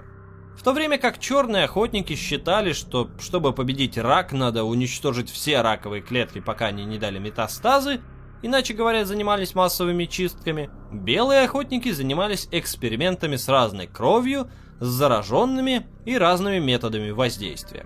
В 0.55 0.63
то 0.63 0.71
время 0.71 0.97
как 0.97 1.19
черные 1.19 1.65
охотники 1.65 2.15
считали, 2.15 2.73
что 2.73 3.09
чтобы 3.19 3.53
победить 3.53 3.97
рак, 3.97 4.31
надо 4.31 4.63
уничтожить 4.63 5.29
все 5.29 5.61
раковые 5.61 6.01
клетки, 6.01 6.39
пока 6.39 6.67
они 6.67 6.85
не 6.85 6.97
дали 6.97 7.19
метастазы, 7.19 8.01
иначе 8.41 8.73
говоря, 8.73 9.05
занимались 9.05 9.55
массовыми 9.55 10.05
чистками, 10.05 10.69
белые 10.91 11.41
охотники 11.41 11.91
занимались 11.91 12.47
экспериментами 12.51 13.35
с 13.35 13.47
разной 13.47 13.87
кровью, 13.87 14.49
с 14.79 14.85
зараженными 14.85 15.87
и 16.05 16.17
разными 16.17 16.59
методами 16.59 17.09
воздействия. 17.09 17.85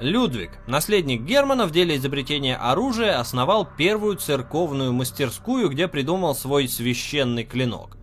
Людвиг, 0.00 0.50
наследник 0.66 1.22
Германа 1.22 1.66
в 1.66 1.70
деле 1.70 1.96
изобретения 1.96 2.56
оружия, 2.56 3.18
основал 3.18 3.68
первую 3.76 4.16
церковную 4.16 4.92
мастерскую, 4.92 5.68
где 5.68 5.88
придумал 5.88 6.34
свой 6.34 6.68
священный 6.68 7.44
клинок. 7.44 7.96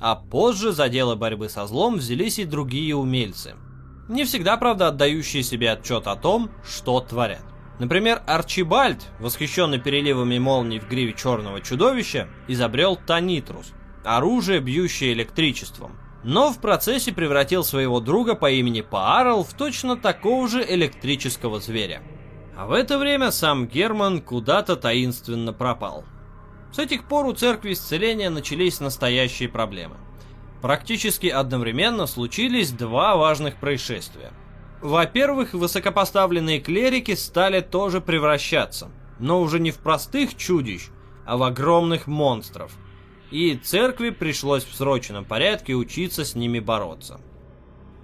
А 0.00 0.14
позже 0.14 0.72
за 0.72 0.88
дело 0.88 1.14
борьбы 1.14 1.48
со 1.48 1.66
злом 1.66 1.96
взялись 1.96 2.38
и 2.38 2.44
другие 2.44 2.94
умельцы. 2.94 3.54
Не 4.08 4.24
всегда, 4.24 4.56
правда, 4.56 4.88
отдающие 4.88 5.42
себе 5.42 5.72
отчет 5.72 6.06
о 6.06 6.16
том, 6.16 6.50
что 6.64 7.00
творят. 7.00 7.44
Например, 7.78 8.22
Арчибальд, 8.26 9.02
восхищенный 9.18 9.78
переливами 9.78 10.38
молний 10.38 10.78
в 10.78 10.88
гриве 10.88 11.12
черного 11.12 11.60
чудовища, 11.60 12.28
изобрел 12.48 12.96
Танитрус– 12.96 13.72
оружие, 14.04 14.60
бьющее 14.60 15.12
электричеством– 15.12 15.98
но 16.26 16.50
в 16.50 16.58
процессе 16.58 17.12
превратил 17.12 17.62
своего 17.62 18.00
друга 18.00 18.34
по 18.34 18.50
имени 18.50 18.80
Паарл 18.80 19.44
в 19.44 19.54
точно 19.54 19.96
такого 19.96 20.48
же 20.48 20.64
электрического 20.68 21.60
зверя. 21.60 22.02
А 22.56 22.66
в 22.66 22.72
это 22.72 22.98
время 22.98 23.30
сам 23.30 23.68
Герман 23.68 24.20
куда-то 24.20 24.74
таинственно 24.74 25.52
пропал. 25.52 26.04
С 26.76 26.78
этих 26.78 27.04
пор 27.04 27.24
у 27.24 27.32
церкви 27.32 27.72
исцеления 27.72 28.28
начались 28.28 28.80
настоящие 28.80 29.48
проблемы. 29.48 29.96
Практически 30.60 31.26
одновременно 31.26 32.06
случились 32.06 32.70
два 32.70 33.16
важных 33.16 33.56
происшествия. 33.56 34.34
Во-первых, 34.82 35.54
высокопоставленные 35.54 36.60
клерики 36.60 37.14
стали 37.14 37.62
тоже 37.62 38.02
превращаться, 38.02 38.90
но 39.18 39.40
уже 39.40 39.58
не 39.58 39.70
в 39.70 39.78
простых 39.78 40.36
чудищ, 40.36 40.88
а 41.24 41.38
в 41.38 41.44
огромных 41.44 42.06
монстров– 42.06 42.72
и 43.30 43.56
церкви 43.56 44.10
пришлось 44.10 44.64
в 44.64 44.74
срочном 44.74 45.24
порядке 45.24 45.74
учиться 45.74 46.24
с 46.24 46.34
ними 46.34 46.60
бороться. 46.60 47.20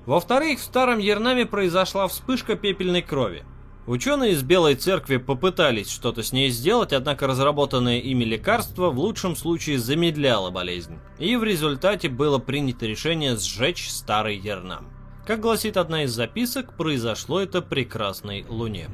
Во-вторых, 0.07 0.59
в 0.59 0.63
Старом 0.65 0.99
Ернаме 0.99 1.47
произошла 1.47 2.09
вспышка 2.09 2.57
пепельной 2.57 3.03
крови. 3.03 3.45
Ученые 3.87 4.33
из 4.33 4.43
Белой 4.43 4.77
Церкви 4.77 5.17
попытались 5.17 5.91
что-то 5.91 6.23
с 6.23 6.33
ней 6.33 6.51
сделать, 6.51 6.93
однако 6.93 7.27
разработанное 7.27 7.99
ими 7.99 8.25
лекарство 8.25 8.91
в 8.91 8.99
лучшем 8.99 9.35
случае 9.35 9.79
замедляло 9.79 10.51
болезнь, 10.51 10.99
и 11.19 11.35
в 11.37 11.43
результате 11.43 12.09
было 12.09 12.39
принято 12.39 12.87
решение 12.87 13.37
сжечь 13.37 13.89
Старый 13.91 14.39
Ернам. 14.39 14.89
Как 15.27 15.41
гласит 15.41 15.77
одна 15.77 16.05
из 16.05 16.13
записок, 16.13 16.77
произошло 16.77 17.41
это 17.41 17.61
прекрасной 17.61 18.45
луне. 18.49 18.89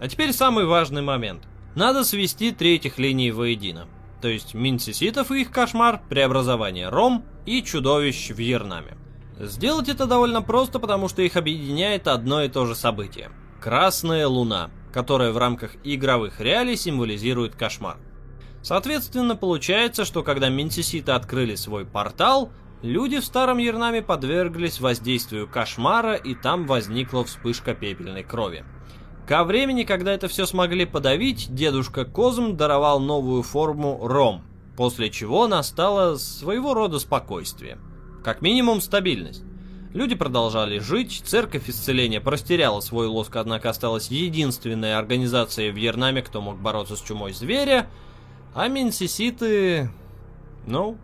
А 0.00 0.08
теперь 0.08 0.32
самый 0.32 0.66
важный 0.66 1.02
момент. 1.02 1.44
Надо 1.74 2.02
свести 2.04 2.50
три 2.50 2.74
этих 2.74 2.98
линии 2.98 3.30
воедино 3.30 3.88
то 4.20 4.28
есть 4.28 4.54
минциситов 4.54 5.30
и 5.30 5.42
их 5.42 5.50
кошмар, 5.50 6.00
преобразование 6.08 6.88
Ром 6.88 7.24
и 7.46 7.62
чудовищ 7.62 8.30
в 8.30 8.38
Ернаме. 8.38 8.96
Сделать 9.38 9.88
это 9.88 10.06
довольно 10.06 10.42
просто, 10.42 10.78
потому 10.78 11.08
что 11.08 11.22
их 11.22 11.36
объединяет 11.36 12.08
одно 12.08 12.42
и 12.42 12.48
то 12.48 12.66
же 12.66 12.74
событие. 12.74 13.30
Красная 13.60 14.28
Луна, 14.28 14.70
которая 14.92 15.32
в 15.32 15.38
рамках 15.38 15.72
игровых 15.82 16.40
реалий 16.40 16.76
символизирует 16.76 17.56
кошмар. 17.56 17.96
Соответственно, 18.62 19.34
получается, 19.34 20.04
что 20.04 20.22
когда 20.22 20.48
Минтиситы 20.48 21.12
открыли 21.12 21.54
свой 21.56 21.84
портал, 21.84 22.52
люди 22.82 23.18
в 23.18 23.24
Старом 23.24 23.58
Ернаме 23.58 24.02
подверглись 24.02 24.80
воздействию 24.80 25.48
кошмара, 25.48 26.14
и 26.14 26.34
там 26.34 26.66
возникла 26.66 27.24
вспышка 27.24 27.74
пепельной 27.74 28.22
крови. 28.22 28.64
Ко 29.26 29.44
времени, 29.44 29.82
когда 29.82 30.12
это 30.12 30.28
все 30.28 30.46
смогли 30.46 30.86
подавить, 30.86 31.54
дедушка 31.54 32.04
Козм 32.04 32.56
даровал 32.56 33.00
новую 33.00 33.42
форму 33.42 33.98
Ром, 34.02 34.42
после 34.76 35.10
чего 35.10 35.46
настало 35.48 36.16
своего 36.16 36.74
рода 36.74 36.98
спокойствие. 36.98 37.78
Как 38.24 38.40
минимум 38.40 38.80
стабильность. 38.80 39.44
Люди 39.94 40.14
продолжали 40.14 40.78
жить, 40.78 41.22
церковь 41.24 41.68
исцеления 41.68 42.20
простеряла 42.20 42.80
свой 42.80 43.06
лоск, 43.06 43.36
однако 43.36 43.70
осталась 43.70 44.10
единственной 44.10 44.96
организацией 44.96 45.70
в 45.70 45.76
Ернаме, 45.76 46.22
кто 46.22 46.40
мог 46.40 46.58
бороться 46.58 46.96
с 46.96 47.00
чумой 47.00 47.32
зверя, 47.32 47.88
а 48.54 48.68
Минсиситы... 48.68 49.90
Ну, 50.66 50.98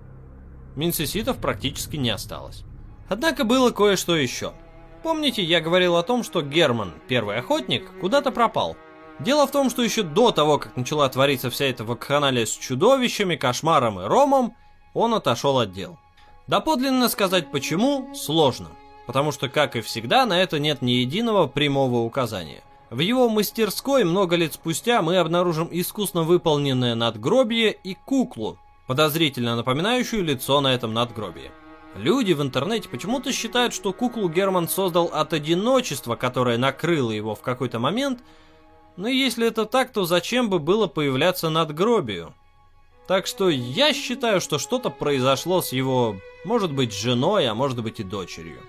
Минсиситов 0.77 1.38
практически 1.38 1.97
не 1.97 2.11
осталось. 2.11 2.64
Однако 3.09 3.44
было 3.44 3.70
кое-что 3.70 4.16
еще– 4.16 4.53
Помните, 5.05 5.42
я 5.42 5.61
говорил 5.61 5.97
о 5.97 6.03
том, 6.03 6.23
что 6.23 6.40
Герман, 6.40 6.94
первый 7.09 7.37
охотник, 7.37 7.90
куда-то 8.01 8.31
пропал? 8.31 8.75
Дело 9.20 9.47
в 9.47 9.51
том, 9.51 9.68
что 9.68 9.83
еще 9.83 10.03
до 10.03 10.31
того, 10.31 10.57
как 10.57 10.77
начала 10.79 11.07
твориться 11.11 11.51
вся 11.51 11.66
эта 11.66 11.85
вакханалия 11.85 12.47
с 12.47 12.51
чудовищами, 12.51 13.37
кошмаром 13.37 14.01
и 14.01 14.05
ромом, 14.05 14.57
он 14.94 15.12
отошел 15.12 15.59
от 15.59 15.73
дел. 15.73 15.99
Доподлинно 16.46 17.09
сказать 17.09 17.50
почему 17.50 18.14
сложно, 18.14 18.68
потому 19.07 19.33
что, 19.33 19.48
как 19.48 19.76
и 19.76 19.80
всегда, 19.80 20.26
на 20.26 20.42
это 20.42 20.59
нет 20.59 20.83
ни 20.83 20.92
единого 20.92 21.46
прямого 21.46 22.00
указания. 22.00 22.62
В 22.90 22.98
его 22.98 23.30
мастерской 23.30 24.04
много 24.04 24.37
лет 24.37 24.52
спустя 24.52 25.00
мы 25.00 25.16
обнаружим 25.16 25.68
искусно 25.70 26.22
выполненное 26.22 26.94
надгробие 26.94 27.72
и 27.72 27.94
куклу, 27.94 28.59
подозрительно 28.87 29.57
напоминающую 29.57 30.22
лицо 30.22 30.61
на 30.61 30.74
этом 30.74 30.92
надгробии. 30.92 31.50
Люди 31.96 32.35
в 32.35 32.42
интернете 32.42 32.90
почему-то 32.90 33.33
считают, 33.33 33.72
что 33.72 33.94
куклу 33.94 34.28
Герман 34.28 34.68
создал 34.68 35.07
от 35.07 35.33
одиночества, 35.33 36.14
которое 36.14 36.59
накрыло 36.59 37.11
его 37.11 37.35
в 37.35 37.40
какой-то 37.40 37.78
момент, 37.78 38.20
но 38.96 39.09
если 39.09 39.46
это 39.46 39.64
так, 39.64 39.92
то 39.92 40.04
зачем 40.04 40.50
бы 40.50 40.59
было 40.59 40.88
появляться 40.88 41.48
над 41.48 41.74
гробию? 41.74 42.35
Так 43.07 43.27
что 43.27 43.51
я 43.51 43.93
считаю, 43.93 44.40
что 44.40 44.59
что-то 44.59 44.90
произошло 44.90 45.61
с 45.61 45.73
его, 45.73 46.17
может 46.45 46.73
быть, 46.73 46.95
женой, 46.95 47.47
а 47.47 47.55
может 47.55 47.83
быть 47.83 48.01
и 48.01 48.03
дочерью. 48.03 48.61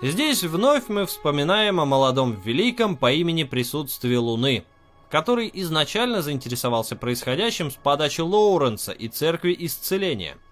Здесь 0.00 0.42
вновь 0.42 0.88
мы 0.88 1.06
вспоминаем 1.06 1.78
о 1.78 1.84
молодом 1.84 2.40
великом 2.44 2.96
по 2.96 3.12
имени 3.12 3.44
Присутствие 3.44 4.18
Луны, 4.18 4.64
который 5.10 5.50
изначально 5.52 6.22
заинтересовался 6.22 6.96
происходящим 6.96 7.70
с 7.70 7.74
подачи 7.74 8.20
Лоуренса 8.20 8.92
и 8.92 9.08
Церкви 9.08 9.54
Исцеления– 9.58 10.38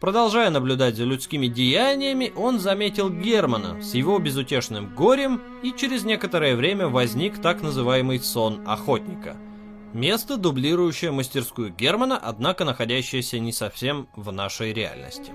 Продолжая 0.00 0.50
наблюдать 0.50 0.96
за 0.96 1.04
людскими 1.04 1.48
деяниями, 1.48 2.32
он 2.36 2.60
заметил 2.60 3.10
Германа 3.10 3.82
с 3.82 3.94
его 3.94 4.20
безутешным 4.20 4.94
горем, 4.94 5.40
и 5.64 5.72
через 5.72 6.04
некоторое 6.04 6.54
время 6.54 6.86
возник 6.86 7.42
так 7.42 7.62
называемый 7.62 8.20
сон 8.20 8.62
охотника. 8.64 9.36
Место, 9.92 10.36
дублирующее 10.36 11.10
мастерскую 11.10 11.70
Германа, 11.70 12.18
однако 12.18 12.64
находящееся 12.64 13.38
не 13.38 13.52
совсем 13.52 14.08
в 14.14 14.32
нашей 14.32 14.72
реальности. 14.72 15.32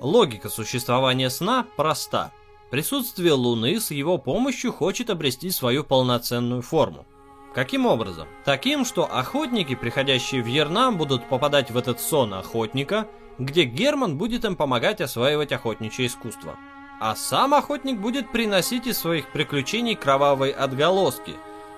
Логика 0.00 0.48
существования 0.48 1.30
сна 1.30 1.66
проста. 1.76 2.32
Присутствие 2.70 3.32
Луны 3.32 3.80
с 3.80 3.90
его 3.90 4.18
помощью 4.18 4.72
хочет 4.72 5.10
обрести 5.10 5.50
свою 5.50 5.84
полноценную 5.84 6.62
форму. 6.62 7.06
Каким 7.54 7.86
образом? 7.86 8.26
Таким, 8.44 8.84
что 8.84 9.04
охотники, 9.04 9.74
приходящие 9.74 10.42
в 10.42 10.46
Ернам, 10.46 10.96
будут 10.96 11.28
попадать 11.28 11.70
в 11.70 11.76
этот 11.76 12.00
сон 12.00 12.34
охотника– 12.34 13.06
где 13.38 13.64
Герман 13.64 14.16
будет 14.16 14.44
им 14.44 14.56
помогать 14.56 15.00
осваивать 15.00 15.52
охотничье 15.52 16.06
искусство. 16.06 16.56
А 17.00 17.16
сам 17.16 17.54
охотник 17.54 17.98
будет 17.98 18.30
приносить 18.30 18.86
из 18.86 18.98
своих 18.98 19.30
приключений 19.32 19.96
кровавые 19.96 20.54
отголоски, 20.54 21.34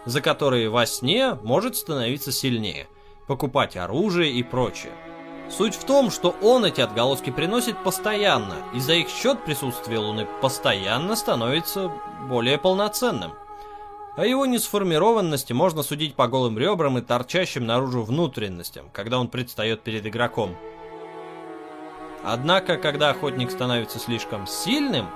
за 0.07 0.21
которые 0.21 0.71
во 0.71 0.87
сне 0.87 1.35
может 1.43 1.77
становиться 1.77 2.33
сильнее, 2.33 2.87
покупать 3.27 3.77
оружие 3.77 4.33
и 4.33 4.43
прочее. 4.43 4.93
Суть 5.51 5.75
в 5.75 5.85
том, 5.85 6.11
что 6.11 6.35
он 6.43 6.65
эти 6.65 6.81
отголоски 6.81 7.31
приносит 7.31 7.83
постоянно, 7.83 8.55
и 8.75 8.81
за 8.81 8.95
их 8.95 9.09
счет 9.09 9.45
присутствие 9.45 9.99
Луны 9.99 10.27
постоянно 10.41 11.15
становится 11.15 11.93
более 12.29 12.59
полноценным. 12.59 13.33
О 14.17 14.25
его 14.25 14.47
несформированности 14.47 15.53
можно 15.53 15.83
судить 15.83 16.15
по 16.15 16.27
голым 16.27 16.59
ребрам 16.59 16.97
и 16.99 17.03
торчащим 17.03 17.67
наружу 17.67 18.03
внутренностям, 18.03 18.89
когда 18.93 19.21
он 19.21 19.29
предстает 19.29 19.83
перед 19.83 20.07
игроком. 20.07 20.57
Однако, 22.25 22.77
когда 22.77 23.11
охотник 23.11 23.51
становится 23.51 23.99
слишком 23.99 24.47
сильным, 24.47 25.07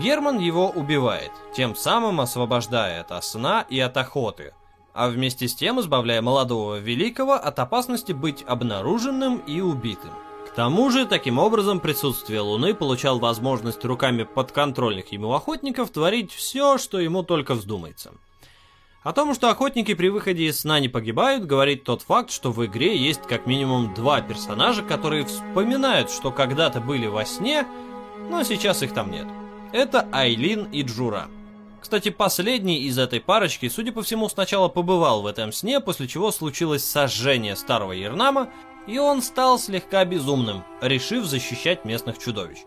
Герман 0.00 0.38
его 0.38 0.68
убивает, 0.70 1.32
тем 1.54 1.74
самым 1.74 2.20
освобождая 2.20 3.02
от 3.02 3.24
сна 3.24 3.64
и 3.68 3.78
от 3.80 3.96
охоты, 3.96 4.52
а 4.94 5.08
вместе 5.08 5.48
с 5.48 5.54
тем 5.54 5.80
избавляя 5.80 6.22
молодого 6.22 6.78
великого 6.78 7.34
от 7.34 7.58
опасности 7.58 8.12
быть 8.12 8.44
обнаруженным 8.46 9.38
и 9.38 9.60
убитым. 9.60 10.12
К 10.46 10.50
тому 10.56 10.90
же, 10.90 11.06
таким 11.06 11.38
образом, 11.38 11.80
присутствие 11.80 12.40
Луны 12.40 12.74
получал 12.74 13.18
возможность 13.18 13.84
руками 13.84 14.22
подконтрольных 14.22 15.12
ему 15.12 15.32
охотников 15.32 15.90
творить 15.90 16.32
все, 16.32 16.78
что 16.78 16.98
ему 16.98 17.22
только 17.22 17.54
вздумается– 17.54 18.12
о 19.06 19.12
том, 19.12 19.34
что 19.34 19.50
охотники 19.50 19.94
при 19.94 20.08
выходе 20.08 20.46
из 20.46 20.62
сна 20.62 20.80
не 20.80 20.88
погибают, 20.88 21.46
говорит 21.46 21.84
тот 21.84 22.02
факт, 22.02 22.32
что 22.32 22.50
в 22.50 22.66
игре 22.66 22.96
есть 22.98 23.22
как 23.22 23.46
минимум 23.46 23.94
два 23.94 24.20
персонажа, 24.20 24.82
которые 24.82 25.24
вспоминают, 25.24 26.10
что 26.10 26.32
когда-то 26.32 26.80
были 26.80 27.06
во 27.06 27.24
сне, 27.24 27.68
но 28.28 28.42
сейчас 28.42 28.82
их 28.82 28.92
там 28.92 29.12
нет. 29.12 29.28
Это 29.72 30.08
Айлин 30.12 30.68
и 30.72 30.82
Джура. 30.82 31.28
Кстати, 31.80 32.08
последний 32.08 32.80
из 32.82 32.98
этой 32.98 33.20
парочки, 33.20 33.68
судя 33.68 33.92
по 33.92 34.02
всему, 34.02 34.28
сначала 34.28 34.68
побывал 34.68 35.22
в 35.22 35.26
этом 35.26 35.52
сне, 35.52 35.80
после 35.80 36.08
чего 36.08 36.32
случилось 36.32 36.84
сожжение 36.84 37.54
старого 37.56 37.92
Ернама, 37.92 38.48
и 38.86 38.98
он 38.98 39.22
стал 39.22 39.58
слегка 39.58 40.04
безумным, 40.04 40.64
решив 40.80 41.24
защищать 41.24 41.84
местных 41.84 42.18
чудовищ. 42.18 42.58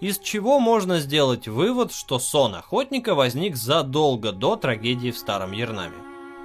из 0.00 0.18
чего 0.18 0.60
можно 0.60 0.98
сделать 0.98 1.48
вывод, 1.48 1.92
что 1.92 2.18
сон 2.18 2.54
охотника 2.54 3.14
возник 3.14 3.56
задолго 3.56 4.32
до 4.32 4.56
трагедии 4.56 5.10
в 5.10 5.18
Старом 5.18 5.52
Ернаме. 5.52 5.96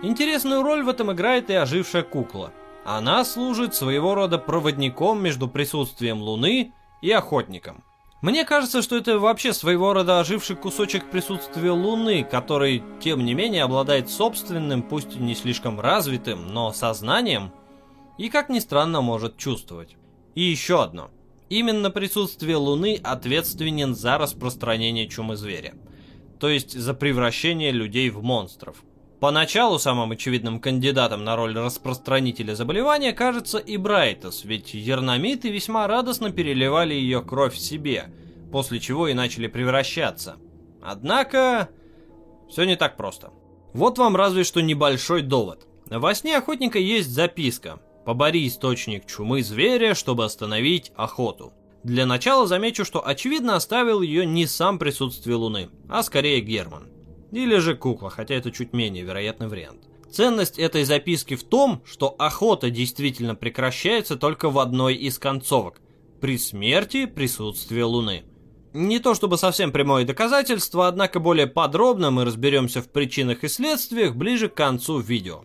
Интересную 0.01 0.63
роль 0.63 0.83
в 0.83 0.89
этом 0.89 1.11
играет 1.11 1.49
и 1.49 1.53
ожившая 1.53 2.03
кукла. 2.03 2.53
Она 2.85 3.25
служит 3.25 3.75
своего 3.75 4.15
рода 4.15 4.37
проводником 4.37 5.21
между 5.21 5.49
присутствием 5.49 6.21
Луны 6.21 6.73
и 7.01 7.11
охотником. 7.11 7.83
Мне 8.21 8.43
кажется, 8.43 8.81
что 8.81 8.97
это 8.97 9.17
вообще 9.17 9.53
своего 9.53 9.93
рода 9.93 10.19
оживший 10.19 10.57
кусочек 10.57 11.09
присутствия 11.09 11.71
Луны, 11.71 12.25
который, 12.25 12.83
тем 12.99 13.23
не 13.23 13.33
менее, 13.33 13.63
обладает 13.63 14.09
собственным, 14.09 14.83
пусть 14.83 15.15
и 15.15 15.19
не 15.19 15.35
слишком 15.35 15.79
развитым, 15.79 16.47
но 16.47 16.73
сознанием, 16.73 17.53
и, 18.17 18.27
как 18.27 18.49
ни 18.49 18.59
странно, 18.59 18.99
может 18.99 19.37
чувствовать. 19.37 19.95
И 20.35 20.41
еще 20.41 20.83
одно. 20.83 21.11
Именно 21.47 21.91
присутствие 21.91 22.57
Луны 22.57 22.99
ответственен 23.01 23.95
за 23.95 24.17
распространение 24.17 25.07
чумы 25.07 25.37
зверя, 25.37 25.75
то 26.39 26.49
есть 26.49 26.77
за 26.77 26.93
превращение 26.93 27.71
людей 27.71 28.09
в 28.09 28.21
монстров. 28.21 28.83
Поначалу 29.19 29.79
самым 29.79 30.11
очевидным 30.11 30.61
кандидатом 30.61 31.25
на 31.25 31.35
роль 31.35 31.57
распространителя 31.57 32.55
заболевания 32.55 33.11
кажется 33.11 33.57
и 33.57 33.75
Брайтос, 33.75 34.45
ведь 34.45 34.73
ернамиты 34.73 35.49
весьма 35.49 35.87
радостно 35.87 36.31
переливали 36.31 36.93
ее 36.93 37.21
кровь 37.21 37.57
себе, 37.57 38.13
после 38.49 38.79
чего 38.79 39.09
и 39.09 39.13
начали 39.13 39.47
превращаться. 39.47 40.37
Однако, 40.81 41.67
все 42.49 42.63
не 42.63 42.77
так 42.77 42.95
просто. 42.95 43.33
Вот 43.73 43.97
вам 43.97 44.15
разве 44.15 44.45
что 44.45 44.61
небольшой 44.61 45.21
довод. 45.21 45.67
Во 45.89 46.15
сне 46.15 46.37
охотника 46.37 46.79
есть 46.79 47.09
записка. 47.09 47.81
Побори 48.05 48.47
источник 48.47 49.05
чумы 49.05 49.43
зверя, 49.43 49.95
чтобы 49.95 50.23
остановить 50.23 50.93
охоту. 50.95 51.51
Для 51.83 52.05
начала 52.05 52.47
замечу, 52.47 52.85
что 52.85 53.05
очевидно 53.05 53.55
оставил 53.55 54.01
ее 54.01 54.25
не 54.25 54.47
сам 54.47 54.79
присутствие 54.79 55.35
Луны, 55.35 55.69
а 55.89 56.03
скорее 56.03 56.39
Герман. 56.39 56.89
Или 57.31 57.57
же 57.57 57.75
кукла, 57.75 58.09
хотя 58.09 58.35
это 58.35 58.51
чуть 58.51 58.73
менее 58.73 59.03
вероятный 59.03 59.47
вариант. 59.47 59.87
Ценность 60.11 60.57
этой 60.57 60.83
записки 60.83 61.35
в 61.35 61.43
том, 61.43 61.83
что 61.85 62.15
охота 62.17 62.71
действительно 62.71 63.35
прекращается 63.35 64.15
только 64.15 64.49
в 64.49 64.57
одной 64.59 64.95
из 64.95 65.19
концовок– 65.19 65.81
при 66.19 66.37
смерти 66.37 67.05
присутствия 67.05 67.85
Луны. 67.85 68.23
Не 68.73 68.99
то 68.99 69.15
чтобы 69.15 69.37
совсем 69.37 69.71
прямое 69.71 70.05
доказательство, 70.05 70.87
однако 70.87 71.19
более 71.19 71.47
подробно 71.47 72.11
мы 72.11 72.25
разберемся 72.25 72.81
в 72.81 72.89
причинах 72.91 73.43
и 73.43 73.47
следствиях 73.47 74.15
ближе 74.15 74.47
к 74.49 74.53
концу 74.53 74.99
видео. 74.99 75.43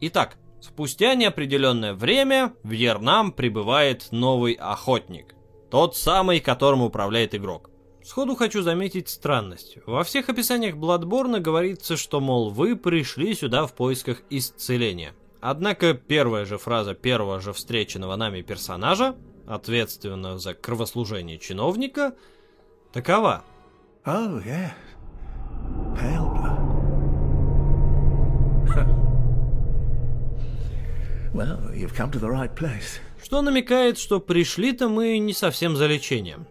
Итак, 0.00 0.36
спустя 0.60 1.14
неопределенное 1.14 1.94
время 1.94 2.52
в 2.62 2.72
Ернам 2.72 3.32
прибывает 3.32 4.08
новый 4.10 4.54
охотник. 4.54 5.34
Тот 5.70 5.96
самый, 5.96 6.40
которым 6.40 6.82
управляет 6.82 7.34
игрок. 7.34 7.69
Сходу 8.04 8.34
хочу 8.34 8.62
заметить 8.62 9.08
странность. 9.08 9.78
Во 9.86 10.02
всех 10.04 10.30
описаниях 10.30 10.76
Бладборна 10.76 11.38
говорится, 11.38 11.96
что, 11.96 12.20
мол, 12.20 12.50
вы 12.50 12.76
пришли 12.76 13.34
сюда 13.34 13.66
в 13.66 13.74
поисках 13.74 14.22
исцеления. 14.30 15.14
Однако 15.40 15.94
первая 15.94 16.44
же 16.44 16.58
фраза 16.58 16.94
первого 16.94 17.40
же 17.40 17.52
встреченного 17.52 18.16
нами 18.16 18.42
персонажа, 18.42 19.14
ответственного 19.46 20.38
за 20.38 20.54
кровослужение 20.54 21.38
чиновника, 21.38 22.14
такова. 22.92 23.44
Oh, 24.06 24.42
yeah. 24.44 24.72
Pale 25.94 26.30
well, 31.34 31.58
you've 31.74 31.94
come 31.94 32.10
to 32.10 32.18
the 32.18 32.30
right 32.30 32.56
place. 32.56 33.00
Что 33.22 33.42
намекает, 33.42 33.98
что 33.98 34.20
пришли-то 34.20 34.88
мы 34.88 35.18
не 35.18 35.34
совсем 35.34 35.76
за 35.76 35.86
лечением. 35.86 36.46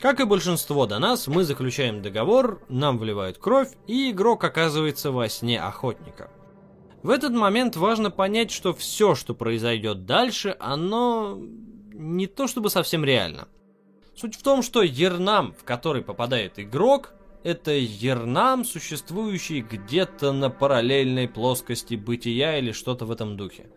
Как 0.00 0.18
и 0.18 0.24
большинство 0.24 0.86
до 0.86 0.98
нас, 0.98 1.26
мы 1.26 1.44
заключаем 1.44 2.00
договор, 2.00 2.62
нам 2.70 2.98
вливают 2.98 3.36
кровь, 3.36 3.68
и 3.86 4.10
игрок 4.10 4.42
оказывается 4.44 5.12
во 5.12 5.28
сне 5.28 5.60
охотника. 5.60 6.30
В 7.02 7.10
этот 7.10 7.32
момент 7.32 7.76
важно 7.76 8.10
понять, 8.10 8.50
что 8.50 8.72
все, 8.72 9.14
что 9.14 9.34
произойдет 9.34 10.06
дальше, 10.06 10.56
оно 10.58 11.38
не 11.92 12.26
то 12.26 12.46
чтобы 12.46 12.70
совсем 12.70 13.04
реально. 13.04 13.48
Суть 14.16 14.36
в 14.36 14.42
том, 14.42 14.62
что 14.62 14.82
Ернам, 14.82 15.52
в 15.52 15.64
который 15.64 16.02
попадает 16.02 16.58
игрок, 16.58 17.12
это 17.42 17.72
Ернам, 17.72 18.64
существующий 18.64 19.60
где-то 19.60 20.32
на 20.32 20.48
параллельной 20.48 21.28
плоскости 21.28 21.94
бытия 21.94 22.58
или 22.58 22.72
что-то 22.72 23.04
в 23.04 23.10
этом 23.10 23.36
духе. 23.36 23.70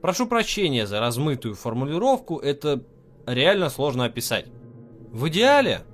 Прошу 0.00 0.26
прощения 0.26 0.86
за 0.86 1.00
размытую 1.00 1.54
формулировку, 1.54 2.38
это 2.38 2.82
реально 3.26 3.68
сложно 3.68 4.06
описать. 4.06 4.46
В 5.10 5.28
идеале, 5.28 5.84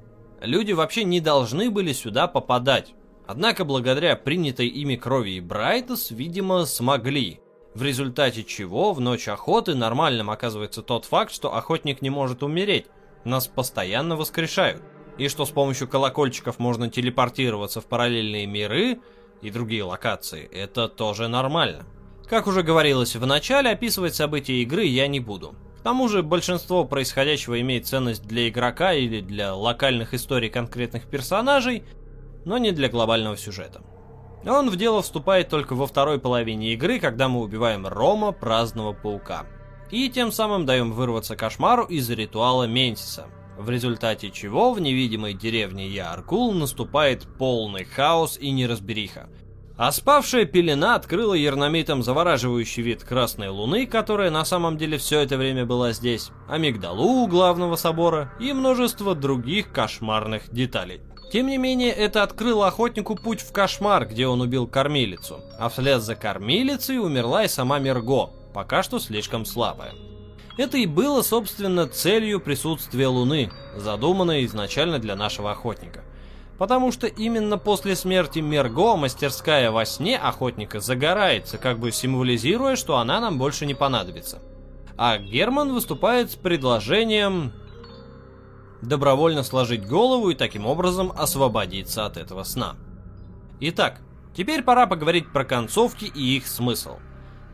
люди 0.41 0.73
вообще 0.73 1.05
не 1.05 1.21
должны 1.21 1.71
были 1.71 1.93
сюда 1.93 2.27
попадать. 2.27 2.95
Однако 3.27 3.65
благодаря 3.65 4.17
принятой 4.17 4.67
ими 4.67 4.97
крови 4.97 5.31
и 5.31 5.41
Брайтос, 5.41 6.11
видимо, 6.11 6.65
смогли. 6.67 7.41
В 7.75 7.83
результате 7.83 8.43
чего 8.43 8.93
в 8.93 9.01
ночь 9.01 9.29
охоты 9.29 9.77
нормальным 9.77 10.31
оказывается 10.31 10.83
тот 10.83 11.05
факт, 11.05 11.33
что 11.33 11.55
охотник 11.55 12.03
не 12.03 12.11
может 12.11 12.43
умереть. 12.43 12.87
Нас 13.25 13.47
постоянно 13.47 14.17
воскрешают. 14.17 14.83
И 15.17 15.29
что 15.29 15.47
с 15.47 15.51
помощью 15.51 15.87
колокольчиков 15.87 16.59
можно 16.59 16.91
телепортироваться 16.91 17.81
в 17.81 17.87
параллельные 17.87 18.47
миры 18.47 18.99
и 19.43 19.51
другие 19.51 19.85
локации, 19.85 20.45
это 20.53 20.89
тоже 20.89 21.29
нормально. 21.29 21.87
Как 22.29 22.49
уже 22.49 22.65
говорилось 22.65 23.15
в 23.15 23.25
начале, 23.25 23.71
описывать 23.71 24.17
события 24.17 24.61
игры 24.61 24.85
я 24.85 25.07
не 25.07 25.21
буду 25.21 25.55
тому 25.85 26.09
же 26.09 26.23
большинство 26.23 26.85
происходящего 26.85 27.61
имеет 27.61 27.87
ценность 27.87 28.27
для 28.27 28.49
игрока 28.49 28.95
или 28.95 29.21
для 29.21 29.55
локальных 29.55 30.15
историй 30.15 30.49
конкретных 30.49 31.07
персонажей, 31.07 31.85
но 32.47 32.59
не 32.59 32.73
для 32.73 32.89
глобального 32.89 33.37
сюжета. 33.37 33.83
Он 34.47 34.71
в 34.71 34.77
дело 34.77 35.03
вступает 35.03 35.51
только 35.51 35.75
во 35.75 35.87
второй 35.87 36.19
половине 36.19 36.73
игры, 36.73 36.99
когда 36.99 37.29
мы 37.29 37.41
убиваем 37.41 37.87
Рома, 37.87 38.33
праздного 38.33 38.95
паука. 38.95 39.47
И 39.91 40.09
тем 40.09 40.33
самым 40.33 40.65
даем 40.67 40.93
вырваться 40.93 41.37
кошмару 41.37 41.85
из 41.85 42.09
ритуала 42.11 42.65
Менсиса, 42.65 43.27
в 43.59 43.69
результате 43.69 44.31
чего 44.31 44.73
в 44.73 44.81
невидимой 44.81 45.35
деревне 45.35 45.89
Яркул 45.89 46.53
наступает 46.53 47.27
полный 47.39 47.85
хаос 47.85 48.39
и 48.39 48.51
неразбериха, 48.51 49.29
а 49.77 49.91
спавшая 49.91 50.45
пелена 50.45 50.95
открыла 50.95 51.35
ернамитам 51.35 52.03
завораживающий 52.03 52.83
вид 52.83 53.03
Красной 53.03 53.49
Луны, 53.49 53.87
которая 53.87 54.31
на 54.31 54.45
самом 54.45 54.77
деле 54.77 54.99
все 54.99 55.21
это 55.21 55.37
время 55.37 55.67
была 55.67 55.93
здесь, 55.93 56.31
амигдалу 56.49 57.27
главного 57.27 57.77
собора 57.77 58.33
и 58.39 58.53
множество 58.53 59.15
других 59.15 59.73
кошмарных 59.73 60.53
деталей. 60.53 61.01
Тем 61.33 61.49
не 61.49 61.59
менее, 61.59 61.91
это 61.91 62.23
открыло 62.23 62.69
охотнику 62.69 63.17
путь 63.17 63.41
в 63.41 63.51
кошмар, 63.51 64.07
где 64.07 64.29
он 64.29 64.41
убил 64.41 64.69
кормилицу, 64.69 65.41
а 65.59 65.69
вслед 65.69 66.01
за 66.03 66.15
кормилицей 66.15 67.01
умерла 67.01 67.43
и 67.45 67.49
сама 67.49 67.81
Мерго, 67.81 68.31
пока 68.53 68.85
что 68.85 69.01
слишком 69.01 69.45
слабая. 69.45 69.95
Это 70.57 70.77
и 70.79 70.87
было, 70.87 71.23
собственно, 71.23 71.89
целью 71.89 72.39
присутствия 72.39 73.09
Луны, 73.09 73.51
задуманной 73.75 74.45
изначально 74.45 75.01
для 75.01 75.17
нашего 75.17 75.51
охотника– 75.51 76.05
Потому 76.59 76.93
что 76.93 77.07
именно 77.07 77.59
после 77.59 77.97
смерти 77.97 78.39
Мерго 78.39 78.97
мастерская 78.97 79.71
во 79.71 79.85
сне 79.85 80.17
охотника 80.17 80.81
загорается, 80.81 81.59
как 81.59 81.79
бы 81.79 81.91
символизируя, 81.91 82.77
что 82.77 82.99
она 82.99 83.21
нам 83.21 83.39
больше 83.39 83.67
не 83.67 83.75
понадобится. 83.75 84.41
А 84.97 85.19
Герман 85.19 85.73
выступает 85.73 86.31
с 86.31 86.37
предложением 86.37 87.53
добровольно 88.83 89.43
сложить 89.43 89.87
голову 89.87 90.31
и 90.31 90.35
таким 90.35 90.67
образом 90.67 91.13
освободиться 91.17 92.07
от 92.07 92.17
этого 92.17 92.45
сна. 92.45 92.77
Итак, 93.61 94.01
теперь 94.37 94.63
пора 94.63 94.87
поговорить 94.87 95.33
про 95.33 95.45
концовки 95.45 96.05
и 96.05 96.37
их 96.37 96.47
смысл. 96.47 96.99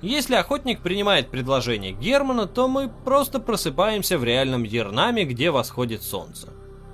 Если 0.03 0.35
охотник 0.35 0.81
принимает 0.81 1.31
предложение 1.31 1.93
Германа, 1.93 2.47
то 2.47 2.69
мы 2.69 2.89
просто 2.89 3.39
просыпаемся 3.39 4.19
в 4.19 4.25
реальном 4.25 4.65
Ернаме, 4.65 5.25
где 5.25 5.51
восходит 5.51 6.03
солнце. 6.03 6.49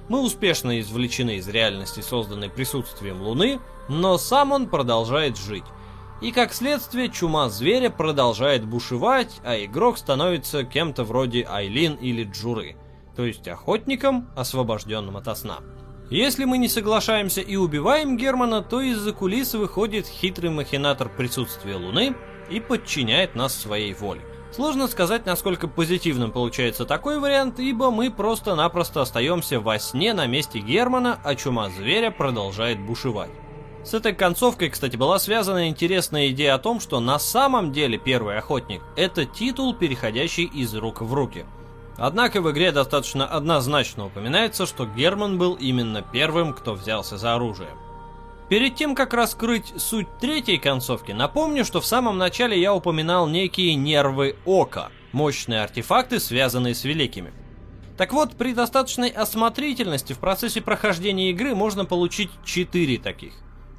Мы 0.08 0.22
успешно 0.22 0.80
извлечены 0.80 1.36
из 1.36 1.48
реальности, 1.48 2.00
созданной 2.00 2.48
присутствием 2.48 3.22
Луны, 3.22 3.60
но 3.88 4.18
сам 4.18 4.52
он 4.52 4.68
продолжает 4.68 5.36
жить. 5.36 5.64
И 6.20 6.32
как 6.32 6.54
следствие, 6.54 7.10
чума 7.10 7.48
зверя 7.48 7.90
продолжает 7.90 8.64
бушевать, 8.64 9.40
а 9.44 9.56
игрок 9.56 9.98
становится 9.98 10.64
кем-то 10.64 11.04
вроде 11.04 11.44
Айлин 11.48 11.94
или 11.94 12.24
Джуры, 12.24 12.76
то 13.16 13.24
есть 13.24 13.46
охотником, 13.48 14.30
освобожденным 14.36 15.16
от 15.16 15.36
сна. 15.36 15.58
Если 16.08 16.44
мы 16.44 16.58
не 16.58 16.68
соглашаемся 16.68 17.40
и 17.40 17.56
убиваем 17.56 18.16
Германа, 18.16 18.62
то 18.62 18.80
из-за 18.80 19.12
кулис 19.12 19.54
выходит 19.54 20.06
хитрый 20.06 20.50
махинатор 20.50 21.08
присутствия 21.08 21.74
Луны 21.74 22.14
и 22.48 22.60
подчиняет 22.60 23.34
нас 23.34 23.54
своей 23.54 23.92
воле. 23.92 24.22
Сложно 24.56 24.88
сказать, 24.88 25.26
насколько 25.26 25.68
позитивным 25.68 26.32
получается 26.32 26.86
такой 26.86 27.18
вариант, 27.18 27.60
ибо 27.60 27.90
мы 27.90 28.10
просто-напросто 28.10 29.02
остаемся 29.02 29.60
во 29.60 29.78
сне 29.78 30.14
на 30.14 30.26
месте 30.26 30.60
Германа, 30.60 31.20
а 31.22 31.34
чума 31.34 31.68
зверя 31.68 32.10
продолжает 32.10 32.80
бушевать. 32.80 33.28
С 33.84 33.92
этой 33.92 34.14
концовкой, 34.14 34.70
кстати, 34.70 34.96
была 34.96 35.18
связана 35.18 35.68
интересная 35.68 36.28
идея 36.28 36.54
о 36.54 36.58
том, 36.58 36.80
что 36.80 37.00
на 37.00 37.18
самом 37.18 37.70
деле 37.70 37.98
первый 37.98 38.38
охотник– 38.38 38.80
это 38.96 39.26
титул, 39.26 39.74
переходящий 39.74 40.44
из 40.44 40.74
рук 40.74 41.02
в 41.02 41.12
руки. 41.12 41.44
Однако 41.98 42.40
в 42.40 42.50
игре 42.50 42.72
достаточно 42.72 43.26
однозначно 43.26 44.06
упоминается, 44.06 44.64
что 44.64 44.86
Герман 44.86 45.36
был 45.36 45.52
именно 45.52 46.00
первым, 46.00 46.54
кто 46.54 46.72
взялся 46.72 47.18
за 47.18 47.34
оружие. 47.34 47.68
Перед 48.48 48.76
тем, 48.76 48.94
как 48.94 49.12
раскрыть 49.12 49.72
суть 49.76 50.06
третьей 50.20 50.58
концовки, 50.58 51.10
напомню, 51.10 51.64
что 51.64 51.80
в 51.80 51.86
самом 51.86 52.16
начале 52.16 52.60
я 52.60 52.72
упоминал 52.74 53.26
некие 53.26 53.74
нервы 53.74 54.36
ока, 54.44 54.90
мощные 55.10 55.62
артефакты, 55.62 56.20
связанные 56.20 56.74
с 56.74 56.84
великими. 56.84 57.32
Так 57.96 58.12
вот, 58.12 58.36
при 58.36 58.52
достаточной 58.52 59.08
осмотрительности 59.08 60.12
в 60.12 60.18
процессе 60.18 60.60
прохождения 60.60 61.30
игры 61.30 61.54
можно 61.54 61.84
получить 61.84 62.30
4 62.44 62.98
таких. 62.98 63.32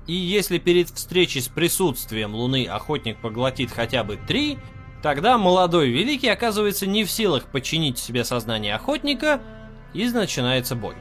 И 0.06 0.14
если 0.14 0.58
перед 0.58 0.90
встречей 0.90 1.42
с 1.42 1.48
присутствием 1.48 2.34
Луны 2.34 2.66
охотник 2.66 3.22
поглотит 3.22 3.72
хотя 3.72 4.04
бы 4.04 4.18
3, 4.18 4.58
тогда 5.02 5.38
молодой 5.38 5.90
великий 5.90 6.30
оказывается 6.30 6.88
не 6.88 7.06
в 7.06 7.12
силах 7.12 7.46
подчинить 7.46 8.00
себе 8.00 8.26
сознание 8.26 8.76
охотника, 8.76 9.42
и 9.94 10.06
начинается 10.10 10.76
бой. 10.76 10.96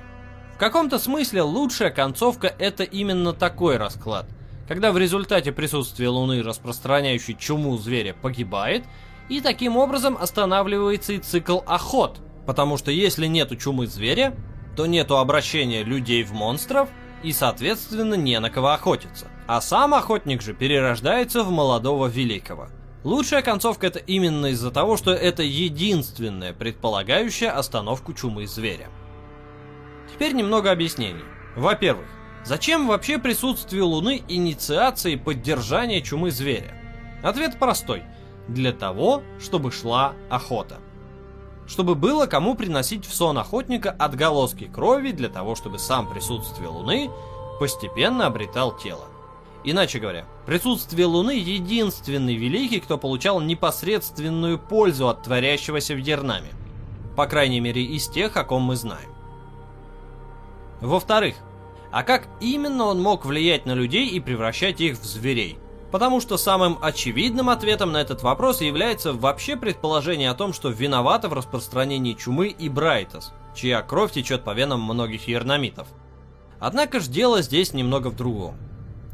В 0.57 0.59
каком-то 0.59 0.99
смысле 0.99 1.43
лучшая 1.43 1.91
концовка 1.91 2.53
это 2.59 2.83
именно 2.83 3.33
такой 3.33 3.77
расклад, 3.77 4.27
когда 4.67 4.91
в 4.91 4.99
результате 4.99 5.53
присутствия 5.53 6.09
Луны 6.09 6.43
распространяющий 6.43 7.37
чуму 7.39 7.79
зверя 7.79 8.15
погибает, 8.21 8.85
и 9.29 9.41
таким 9.41 9.77
образом 9.77 10.19
останавливается 10.21 11.13
и 11.13 11.19
цикл 11.19 11.61
охот– 11.67 12.21
Потому 12.47 12.79
что 12.79 12.93
если 12.93 13.27
нету 13.27 13.57
чумы 13.57 13.89
зверя, 13.89 14.35
то 14.77 14.87
нету 14.87 15.19
обращения 15.19 15.83
людей 15.83 16.23
в 16.23 16.33
монстров 16.33 16.89
и, 17.23 17.33
соответственно, 17.33 18.15
не 18.15 18.39
на 18.39 18.51
кого 18.51 18.69
охотиться. 18.69 19.27
А 19.49 19.61
сам 19.61 19.95
охотник 19.95 20.43
же 20.43 20.55
перерождается 20.55 21.43
в 21.43 21.51
молодого 21.51 22.07
великого. 22.07 22.69
Лучшая 23.05 23.43
концовка 23.43 23.89
это 23.89 23.99
именно 23.99 24.47
из-за 24.47 24.71
того, 24.71 24.97
что 24.97 25.13
это 25.13 25.43
единственная 25.43 26.53
предполагающая 26.53 27.51
остановку 27.51 28.15
чумы 28.15 28.47
зверя. 28.47 28.89
Теперь 30.13 30.33
немного 30.33 30.71
объяснений. 30.71 31.25
Во-первых, 31.57 32.07
зачем 32.45 32.87
вообще 32.87 33.19
присутствие 33.19 33.83
Луны 33.83 34.23
инициации 34.29 35.17
поддержания 35.17 36.01
чумы 36.03 36.31
зверя? 36.31 36.75
Ответ 37.23 37.59
простой. 37.59 38.03
Для 38.49 38.73
того, 38.73 39.23
чтобы 39.39 39.73
шла 39.73 40.15
охота 40.31 40.79
чтобы 41.67 41.95
было 41.95 42.27
кому 42.27 42.55
приносить 42.55 43.05
в 43.07 43.15
сон 43.15 43.39
охотника 43.39 43.91
отголоски 43.91 44.65
крови 44.65 45.11
для 45.11 45.29
того, 45.29 45.55
чтобы 45.55 45.79
сам 45.79 46.09
присутствие 46.09 46.69
Луны 46.69 47.11
постепенно 47.59 48.27
обретал 48.27 48.77
тело. 48.77 49.07
Иначе 49.65 49.99
говоря, 49.99 50.27
присутствие 50.47 51.07
Луны 51.07 51.33
единственный 51.33 52.37
великий, 52.37 52.79
кто 52.79 52.99
получал 52.99 53.41
непосредственную 53.41 54.59
пользу 54.59 55.09
от 55.09 55.25
творящегося 55.25 55.95
в 55.95 56.03
Дернаме. 56.03 56.51
По 57.17 57.27
крайней 57.27 57.61
мере, 57.61 57.83
из 57.83 58.07
тех, 58.09 58.37
о 58.37 58.45
ком 58.45 58.63
мы 58.63 58.77
знаем. 58.77 59.16
Во-вторых, 60.81 61.37
а 61.91 62.03
как 62.03 62.29
именно 62.41 62.85
он 62.85 63.01
мог 63.01 63.25
влиять 63.25 63.67
на 63.67 63.73
людей 63.73 64.09
и 64.09 64.21
превращать 64.21 64.81
их 64.81 64.99
в 64.99 65.05
зверей? 65.05 65.59
Потому 65.91 66.21
что 66.21 66.37
самым 66.37 66.79
очевидным 66.83 67.49
ответом 67.49 67.93
на 67.93 67.99
этот 67.99 68.23
вопрос 68.23 68.61
является 68.61 69.13
вообще 69.13 69.57
предположение 69.57 70.31
о 70.31 70.35
том, 70.35 70.53
что 70.53 70.69
виновата 70.69 71.29
в 71.29 71.33
распространении 71.33 72.15
чумы 72.15 72.49
и 72.49 72.69
Брайтос, 72.69 73.33
чья 73.55 73.83
кровь 73.83 74.13
течет 74.13 74.45
по 74.45 74.53
венам 74.53 74.83
многих 74.83 75.29
ернамитов. 75.29 75.89
Однако 76.59 77.01
ж 77.01 77.07
дело 77.07 77.41
здесь 77.41 77.73
немного 77.73 78.09
в 78.09 78.17
другом. 78.17 78.57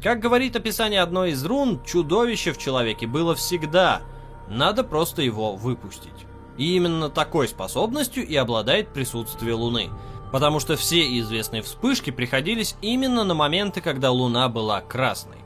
Как 0.01 0.19
говорит 0.19 0.55
описание 0.55 1.01
одной 1.01 1.31
из 1.31 1.45
рун, 1.45 1.81
чудовище 1.85 2.51
в 2.51 2.57
человеке 2.57 3.07
было 3.07 3.35
всегда, 3.35 4.01
надо 4.49 4.83
просто 4.83 5.21
его 5.21 5.55
выпустить. 5.55 6.11
И 6.57 6.75
именно 6.75 7.09
такой 7.09 7.47
способностью 7.47 8.27
и 8.27 8.35
обладает 8.35 8.89
присутствие 8.89 9.53
Луны, 9.53 9.89
потому 10.33 10.59
что 10.59 10.75
все 10.75 11.19
известные 11.19 11.61
вспышки 11.61 12.09
приходились 12.09 12.75
именно 12.81 13.23
на 13.23 13.35
моменты, 13.35 13.81
когда 13.81 14.09
Луна 14.09 14.49
была 14.49 14.81
красной. 14.81 15.37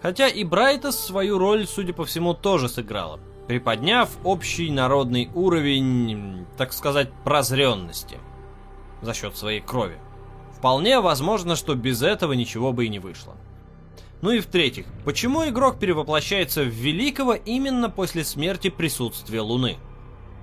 Хотя 0.00 0.28
и 0.28 0.44
Брайтос 0.44 0.96
свою 0.96 1.36
роль, 1.36 1.66
судя 1.66 1.92
по 1.92 2.04
всему, 2.04 2.32
тоже 2.32 2.68
сыграла, 2.68 3.18
приподняв 3.48 4.08
общий 4.22 4.70
народный 4.70 5.30
уровень, 5.34 6.46
так 6.56 6.72
сказать, 6.72 7.10
прозренности 7.24 8.18
за 9.02 9.14
счет 9.14 9.36
своей 9.36 9.60
крови. 9.60 9.98
Вполне 10.56 11.00
возможно, 11.00 11.56
что 11.56 11.74
без 11.74 12.00
этого 12.02 12.32
ничего 12.34 12.72
бы 12.72 12.86
и 12.86 12.88
не 12.88 13.00
вышло. 13.00 13.34
Ну 14.22 14.30
и 14.30 14.38
в-третьих, 14.38 14.86
почему 15.04 15.44
игрок 15.48 15.80
перевоплощается 15.80 16.62
в 16.62 16.68
Великого 16.68 17.34
именно 17.34 17.90
после 17.90 18.22
смерти 18.22 18.70
присутствия 18.70 19.40
Луны? 19.40 19.76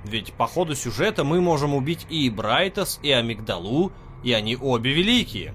Ведь 0.04 0.34
по 0.34 0.48
ходу 0.48 0.76
сюжета 0.76 1.24
мы 1.24 1.42
можем 1.42 1.74
убить 1.74 2.06
и 2.10 2.30
Брайтос, 2.30 3.00
и 3.04 3.12
Амигдалу, 3.12 3.92
и 4.24 4.34
они 4.34 4.58
обе 4.58 4.94
великие. 4.94 5.54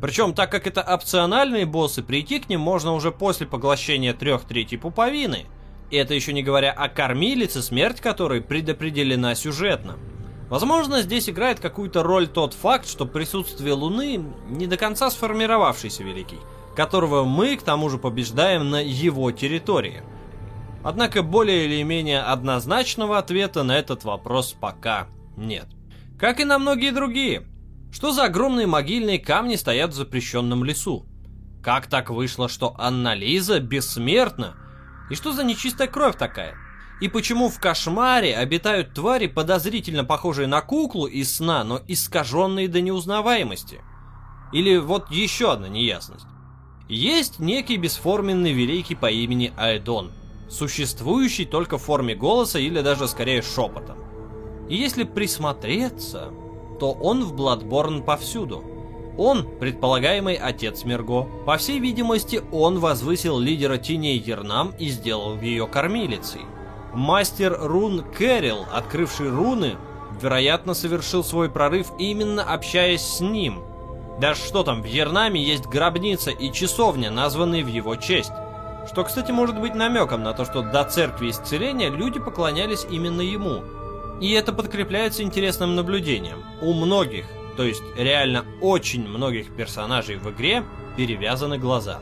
Причем, 0.00 0.34
так 0.34 0.50
как 0.50 0.66
это 0.66 0.82
опциональные 0.82 1.64
боссы, 1.64 2.02
прийти 2.02 2.38
к 2.38 2.48
ним 2.48 2.60
можно 2.60 2.92
уже 2.92 3.10
после 3.10 3.46
поглощения 3.46 4.12
трех 4.12 4.44
третей 4.44 4.76
пуповины. 4.76 5.46
И 5.90 5.96
это 5.96 6.14
еще 6.14 6.32
не 6.32 6.42
говоря 6.42 6.72
о 6.72 6.88
кормилице, 6.88 7.62
смерть 7.62 8.00
которой 8.00 8.42
предопределена 8.42 9.34
сюжетно. 9.34 9.96
Возможно, 10.50 11.00
здесь 11.00 11.30
играет 11.30 11.60
какую-то 11.60 12.02
роль 12.02 12.26
тот 12.26 12.52
факт, 12.52 12.86
что 12.86 13.06
присутствие 13.06 13.72
Луны 13.72 14.24
не 14.48 14.66
до 14.66 14.76
конца 14.76 15.10
сформировавшийся 15.10 16.02
Великий, 16.02 16.38
которого 16.76 17.24
мы, 17.24 17.56
к 17.56 17.62
тому 17.62 17.88
же, 17.88 17.98
побеждаем 17.98 18.68
на 18.70 18.82
его 18.82 19.30
территории. 19.32 20.02
Однако 20.84 21.22
более 21.22 21.64
или 21.64 21.82
менее 21.82 22.20
однозначного 22.20 23.18
ответа 23.18 23.64
на 23.64 23.76
этот 23.76 24.04
вопрос 24.04 24.52
пока 24.52 25.08
нет. 25.36 25.66
Как 26.18 26.38
и 26.38 26.44
на 26.44 26.58
многие 26.58 26.92
другие– 26.92 27.48
что 27.94 28.10
за 28.10 28.24
огромные 28.24 28.66
могильные 28.66 29.20
камни 29.20 29.54
стоят 29.54 29.92
в 29.92 29.94
запрещенном 29.94 30.64
лесу? 30.64 31.06
Как 31.62 31.86
так 31.86 32.10
вышло, 32.10 32.48
что 32.48 32.74
Анна-Лиза 32.76 33.60
бессмертна? 33.60 34.56
И 35.10 35.14
что 35.14 35.32
за 35.32 35.44
нечистая 35.44 35.86
кровь 35.86 36.16
такая? 36.18 36.56
И 37.00 37.06
почему 37.06 37.48
в 37.48 37.60
кошмаре 37.60 38.36
обитают 38.36 38.94
твари, 38.94 39.28
подозрительно 39.28 40.02
похожие 40.04 40.48
на 40.48 40.60
куклу 40.60 41.06
из 41.06 41.36
сна, 41.36 41.62
но 41.62 41.80
искаженные 41.86 42.66
до 42.66 42.80
неузнаваемости? 42.80 43.80
Или 44.52 44.78
вот 44.78 45.12
еще 45.12 45.52
одна 45.52 45.68
неясность. 45.68 46.26
Есть 46.88 47.38
некий 47.38 47.76
бесформенный 47.76 48.52
великий 48.52 48.96
по 48.96 49.08
имени 49.08 49.52
Айдон, 49.56 50.10
существующий 50.48 51.44
только 51.44 51.78
в 51.78 51.82
форме 51.82 52.14
голоса 52.14 52.58
или 52.58 52.80
даже 52.80 53.08
скорее 53.08 53.42
шепотом. 53.42 53.98
И 54.68 54.76
если 54.76 55.04
присмотреться, 55.04 56.30
то 56.80 56.92
он 56.92 57.24
в 57.24 57.34
Бладборн 57.34 58.02
повсюду. 58.02 58.64
Он, 59.16 59.46
предполагаемый 59.60 60.34
отец 60.34 60.84
Мерго. 60.84 61.28
По 61.46 61.56
всей 61.56 61.78
видимости, 61.78 62.42
он 62.50 62.80
возвысил 62.80 63.38
лидера 63.38 63.76
теней 63.76 64.18
Ернам 64.18 64.74
и 64.78 64.88
сделал 64.88 65.38
ее 65.40 65.68
кормилицей. 65.68 66.42
Мастер 66.92 67.56
рун 67.60 68.04
Кэрил, 68.16 68.66
открывший 68.72 69.30
руны, 69.30 69.76
вероятно, 70.20 70.74
совершил 70.74 71.22
свой 71.22 71.48
прорыв 71.48 71.92
именно 71.98 72.42
общаясь 72.42 73.02
с 73.02 73.20
ним. 73.20 73.62
Даже 74.20 74.40
что 74.40 74.62
там, 74.62 74.82
в 74.82 74.86
Ернаме 74.86 75.42
есть 75.42 75.66
гробница 75.66 76.30
и 76.30 76.52
часовня, 76.52 77.10
названные 77.10 77.64
в 77.64 77.68
его 77.68 77.96
честь. 77.96 78.30
Что, 78.86 79.02
кстати, 79.04 79.32
может 79.32 79.58
быть 79.58 79.74
намеком 79.74 80.22
на 80.22 80.34
то, 80.34 80.44
что 80.44 80.62
до 80.62 80.84
церкви 80.84 81.30
исцеления 81.30 81.88
люди 81.88 82.20
поклонялись 82.20 82.86
именно 82.90 83.22
ему. 83.22 83.62
И 84.20 84.30
это 84.32 84.52
подкрепляется 84.52 85.22
интересным 85.22 85.74
наблюдением. 85.74 86.44
У 86.60 86.72
многих, 86.72 87.26
то 87.56 87.62
есть 87.64 87.82
реально 87.96 88.44
очень 88.60 89.08
многих 89.08 89.54
персонажей 89.56 90.16
в 90.16 90.30
игре, 90.30 90.64
перевязаны 90.96 91.58
глаза. 91.58 92.00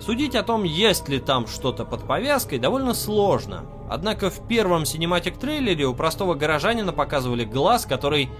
Судить 0.00 0.34
о 0.34 0.42
том, 0.42 0.62
есть 0.62 1.08
ли 1.08 1.18
там 1.18 1.46
что-то 1.46 1.84
под 1.84 2.06
повязкой, 2.06 2.58
довольно 2.58 2.94
сложно. 2.94 3.64
Однако 3.90 4.30
в 4.30 4.46
первом 4.46 4.86
синематик 4.86 5.36
трейлере 5.36 5.86
у 5.86 5.94
простого 5.94 6.34
горожанина 6.34 6.92
показывали 6.92 7.44
глаз, 7.44 7.86
который 7.86 8.30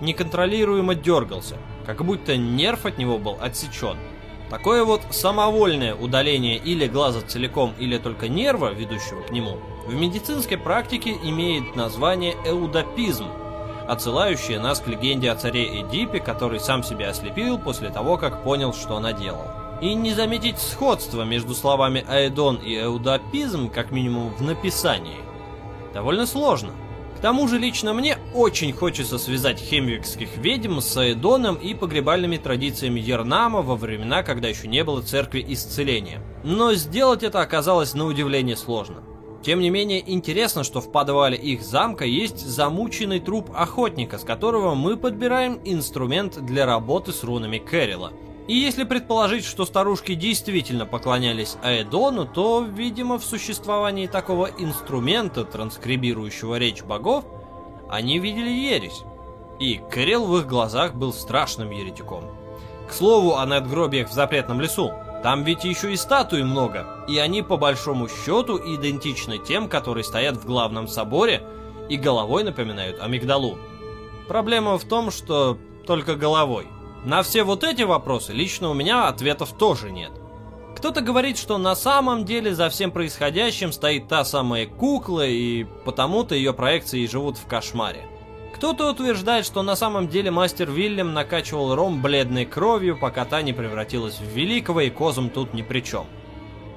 неконтролируемо 0.00 0.94
дергался, 0.94 1.56
как 1.86 2.04
будто 2.04 2.36
нерв 2.36 2.86
от 2.86 2.98
него 2.98 3.18
был 3.18 3.36
отсечен. 3.40 3.96
Такое 4.50 4.84
вот 4.84 5.02
самовольное 5.10 5.94
удаление 5.94 6.56
или 6.56 6.88
глаза 6.88 7.20
целиком, 7.20 7.72
или 7.78 7.98
только 7.98 8.28
нерва, 8.28 8.72
ведущего 8.72 9.22
к 9.22 9.30
нему, 9.30 9.58
в 9.86 9.94
медицинской 9.94 10.58
практике 10.58 11.16
имеет 11.22 11.76
название 11.76 12.34
эудопизм, 12.44 13.26
отсылающее 13.86 14.58
нас 14.58 14.80
к 14.80 14.88
легенде 14.88 15.30
о 15.30 15.36
царе 15.36 15.80
Эдипе, 15.80 16.18
который 16.18 16.58
сам 16.58 16.82
себя 16.82 17.10
ослепил 17.10 17.58
после 17.58 17.90
того, 17.90 18.16
как 18.16 18.42
понял, 18.42 18.74
что 18.74 18.98
наделал. 18.98 19.46
И 19.80 19.94
не 19.94 20.12
заметить 20.12 20.58
сходства 20.58 21.22
между 21.22 21.54
словами 21.54 22.04
«аэдон» 22.06 22.56
и 22.56 22.76
«эудопизм», 22.76 23.70
как 23.70 23.92
минимум 23.92 24.34
в 24.34 24.42
написании, 24.42 25.20
довольно 25.94 26.26
сложно. 26.26 26.72
Тому 27.22 27.48
же 27.48 27.58
лично 27.58 27.92
мне 27.92 28.16
очень 28.34 28.72
хочется 28.72 29.18
связать 29.18 29.60
хемвикских 29.60 30.38
ведьм 30.38 30.80
с 30.80 30.96
Аэдоном 30.96 31.56
и 31.56 31.74
погребальными 31.74 32.38
традициями 32.38 32.98
Ернама 32.98 33.60
во 33.60 33.76
времена, 33.76 34.22
когда 34.22 34.48
еще 34.48 34.68
не 34.68 34.82
было 34.84 35.02
церкви 35.02 35.44
исцеления. 35.48 36.22
Но 36.44 36.72
сделать 36.72 37.22
это 37.22 37.40
оказалось 37.40 37.92
на 37.92 38.06
удивление 38.06 38.56
сложно. 38.56 39.02
Тем 39.42 39.60
не 39.60 39.70
менее, 39.70 40.02
интересно, 40.12 40.64
что 40.64 40.80
в 40.80 40.92
подвале 40.92 41.36
их 41.36 41.62
замка 41.62 42.04
есть 42.04 42.46
замученный 42.46 43.20
труп 43.20 43.50
охотника, 43.54 44.18
с 44.18 44.24
которого 44.24 44.74
мы 44.74 44.96
подбираем 44.96 45.60
инструмент 45.64 46.44
для 46.44 46.66
работы 46.66 47.12
с 47.12 47.22
рунами 47.24 47.58
Кэрилла. 47.58 48.12
И 48.50 48.54
если 48.54 48.82
предположить, 48.82 49.44
что 49.44 49.64
старушки 49.64 50.16
действительно 50.16 50.84
поклонялись 50.84 51.56
Аэдону, 51.62 52.26
то, 52.26 52.66
видимо, 52.68 53.16
в 53.16 53.24
существовании 53.24 54.08
такого 54.08 54.46
инструмента, 54.58 55.44
транскрибирующего 55.44 56.56
речь 56.58 56.82
богов, 56.82 57.24
они 57.88 58.18
видели 58.18 58.50
ересь. 58.50 59.02
И 59.60 59.80
Кэрилл 59.92 60.26
в 60.26 60.36
их 60.38 60.48
глазах 60.48 60.96
был 60.96 61.12
страшным 61.12 61.70
еретиком. 61.70 62.24
К 62.88 62.92
слову 62.92 63.36
о 63.36 63.46
надгробиях 63.46 64.08
в 64.08 64.12
запретном 64.12 64.60
лесу. 64.60 64.90
Там 65.22 65.44
ведь 65.44 65.62
еще 65.62 65.92
и 65.92 65.96
статуи 65.96 66.42
много, 66.42 67.04
и 67.06 67.18
они 67.18 67.42
по 67.42 67.56
большому 67.56 68.08
счету 68.08 68.58
идентичны 68.58 69.38
тем, 69.38 69.68
которые 69.68 70.02
стоят 70.02 70.36
в 70.36 70.44
главном 70.44 70.88
соборе 70.88 71.44
и 71.88 71.96
головой 71.96 72.42
напоминают 72.42 73.00
амигдалу. 73.00 73.58
Проблема 74.26 74.76
в 74.76 74.82
том, 74.82 75.12
что 75.12 75.56
только 75.86 76.16
головой. 76.16 76.66
На 77.04 77.22
все 77.22 77.44
вот 77.44 77.64
эти 77.64 77.82
вопросы 77.82 78.32
лично 78.32 78.68
у 78.68 78.74
меня 78.74 79.08
ответов 79.08 79.52
тоже 79.52 79.90
нет. 79.90 80.12
Кто-то 80.76 81.00
говорит, 81.00 81.38
что 81.38 81.56
на 81.56 81.74
самом 81.74 82.24
деле 82.24 82.54
за 82.54 82.68
всем 82.68 82.90
происходящим 82.90 83.72
стоит 83.72 84.08
та 84.08 84.24
самая 84.24 84.66
кукла, 84.66 85.26
и 85.26 85.64
потому-то 85.84 86.34
ее 86.34 86.52
проекции 86.52 87.06
живут 87.06 87.38
в 87.38 87.46
кошмаре. 87.46 88.06
Кто-то 88.54 88.90
утверждает, 88.90 89.46
что 89.46 89.62
на 89.62 89.76
самом 89.76 90.08
деле 90.08 90.30
мастер 90.30 90.70
Вильям 90.70 91.14
накачивал 91.14 91.74
ром 91.74 92.02
бледной 92.02 92.44
кровью, 92.44 92.98
пока 92.98 93.24
та 93.24 93.40
не 93.40 93.54
превратилась 93.54 94.18
в 94.18 94.24
великого, 94.24 94.82
и 94.82 94.90
козом 94.90 95.30
тут 95.30 95.54
ни 95.54 95.62
при 95.62 95.80
чем. 95.80 96.04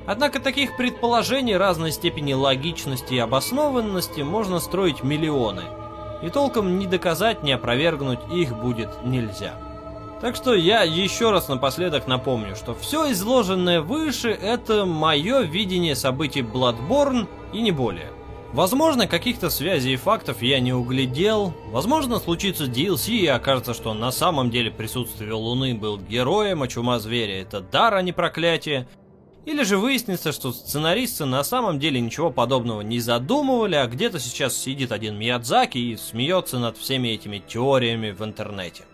Однако 0.05 0.39
таких 0.39 0.77
предположений 0.77 1.57
разной 1.57 1.91
степени 1.91 2.33
логичности 2.33 3.15
и 3.15 3.19
обоснованности 3.19 4.21
можно 4.21 4.59
строить 4.59 5.03
миллионы, 5.03 5.63
и 6.21 6.29
толком 6.29 6.79
ни 6.79 6.85
доказать, 6.85 7.43
ни 7.43 7.51
опровергнуть 7.51 8.19
их 8.31 8.57
будет 8.57 8.89
нельзя. 9.03 9.72
Так 10.23 10.37
что 10.37 10.53
я 10.53 10.83
еще 10.83 11.31
раз 11.31 11.49
напоследок 11.49 12.07
напомню, 12.07 12.55
что 12.55 12.73
все 12.75 13.11
изложенное 13.11 13.81
выше 13.81 14.29
это 14.29 14.85
мое 14.85 15.41
видение 15.41 15.97
событий 15.97 16.39
Bloodborne 16.39 17.27
и 17.51 17.59
не 17.59 17.71
более. 17.71 18.07
Возможно, 18.53 19.05
каких-то 19.05 19.49
связей 19.49 19.95
и 19.95 19.97
фактов 19.97 20.41
я 20.41 20.61
не 20.61 20.71
углядел. 20.71 21.53
Возможно, 21.71 22.19
случится 22.19 22.67
DLC 22.67 23.15
и 23.15 23.27
окажется, 23.27 23.73
что 23.73 23.93
на 23.93 24.11
самом 24.13 24.49
деле 24.49 24.71
присутствие 24.71 25.33
Луны 25.33 25.75
был 25.75 25.97
героем, 25.97 26.63
а 26.63 26.69
чума 26.69 26.99
зверя 26.99 27.41
это 27.41 27.59
дар, 27.59 27.93
а 27.93 28.01
не 28.01 28.13
проклятие. 28.13 28.87
Или 29.45 29.63
же 29.63 29.75
выяснится, 29.75 30.31
что 30.31 30.53
сценаристы 30.53 31.25
на 31.25 31.43
самом 31.43 31.79
деле 31.79 31.99
ничего 31.99 32.31
подобного 32.31 32.79
не 32.79 33.01
задумывали, 33.01 33.75
а 33.75 33.87
где-то 33.87 34.21
сейчас 34.21 34.55
сидит 34.55 34.93
один 34.93 35.17
Миядзаки 35.19 35.79
и 35.79 35.97
смеется 35.97 36.59
над 36.59 36.77
всеми 36.77 37.09
этими 37.09 37.43
теориями 37.45 38.11
в 38.11 38.23
интернете. 38.23 38.85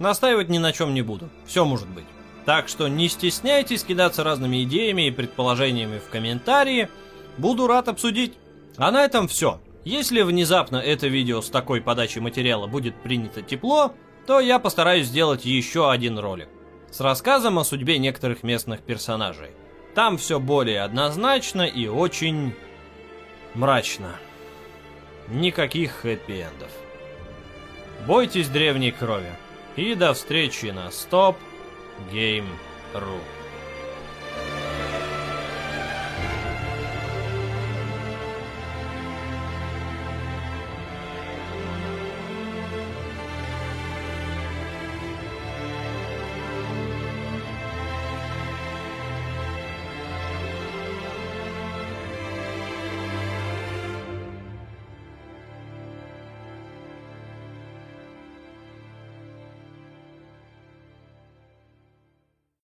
Настаивать 0.00 0.48
ни 0.48 0.58
на 0.58 0.72
чем 0.72 0.94
не 0.94 1.02
буду, 1.02 1.28
все 1.46 1.64
может 1.64 1.88
быть. 1.88 2.06
Так 2.46 2.68
что 2.68 2.88
не 2.88 3.08
стесняйтесь 3.08 3.84
кидаться 3.84 4.24
разными 4.24 4.64
идеями 4.64 5.06
и 5.06 5.10
предположениями 5.10 5.98
в 5.98 6.10
комментарии, 6.10 6.88
буду 7.36 7.66
рад 7.66 7.88
обсудить. 7.88 8.34
А 8.78 8.90
на 8.90 9.04
этом 9.04 9.28
все. 9.28 9.60
Если 9.84 10.22
внезапно 10.22 10.78
это 10.78 11.06
видео 11.06 11.42
с 11.42 11.50
такой 11.50 11.82
подачей 11.82 12.22
материала 12.22 12.66
будет 12.66 12.94
принято 12.96 13.42
тепло, 13.42 13.94
то 14.26 14.40
я 14.40 14.58
постараюсь 14.58 15.06
сделать 15.06 15.44
еще 15.44 15.90
один 15.90 16.18
ролик 16.18 16.48
с 16.90 17.00
рассказом 17.00 17.58
о 17.58 17.64
судьбе 17.64 17.98
некоторых 17.98 18.42
местных 18.42 18.80
персонажей. 18.80 19.50
Там 19.94 20.16
все 20.16 20.40
более 20.40 20.82
однозначно 20.82 21.62
и 21.62 21.86
очень 21.86 22.54
мрачно. 23.54 24.12
Никаких 25.28 26.04
хэппи-эндов. 26.04 26.70
Бойтесь 28.06 28.48
древней 28.48 28.92
крови. 28.92 29.30
И 29.80 29.94
до 29.94 30.12
встречи 30.12 30.66
на 30.66 30.88
Stop 30.88 31.36
Game.ru 32.12 33.39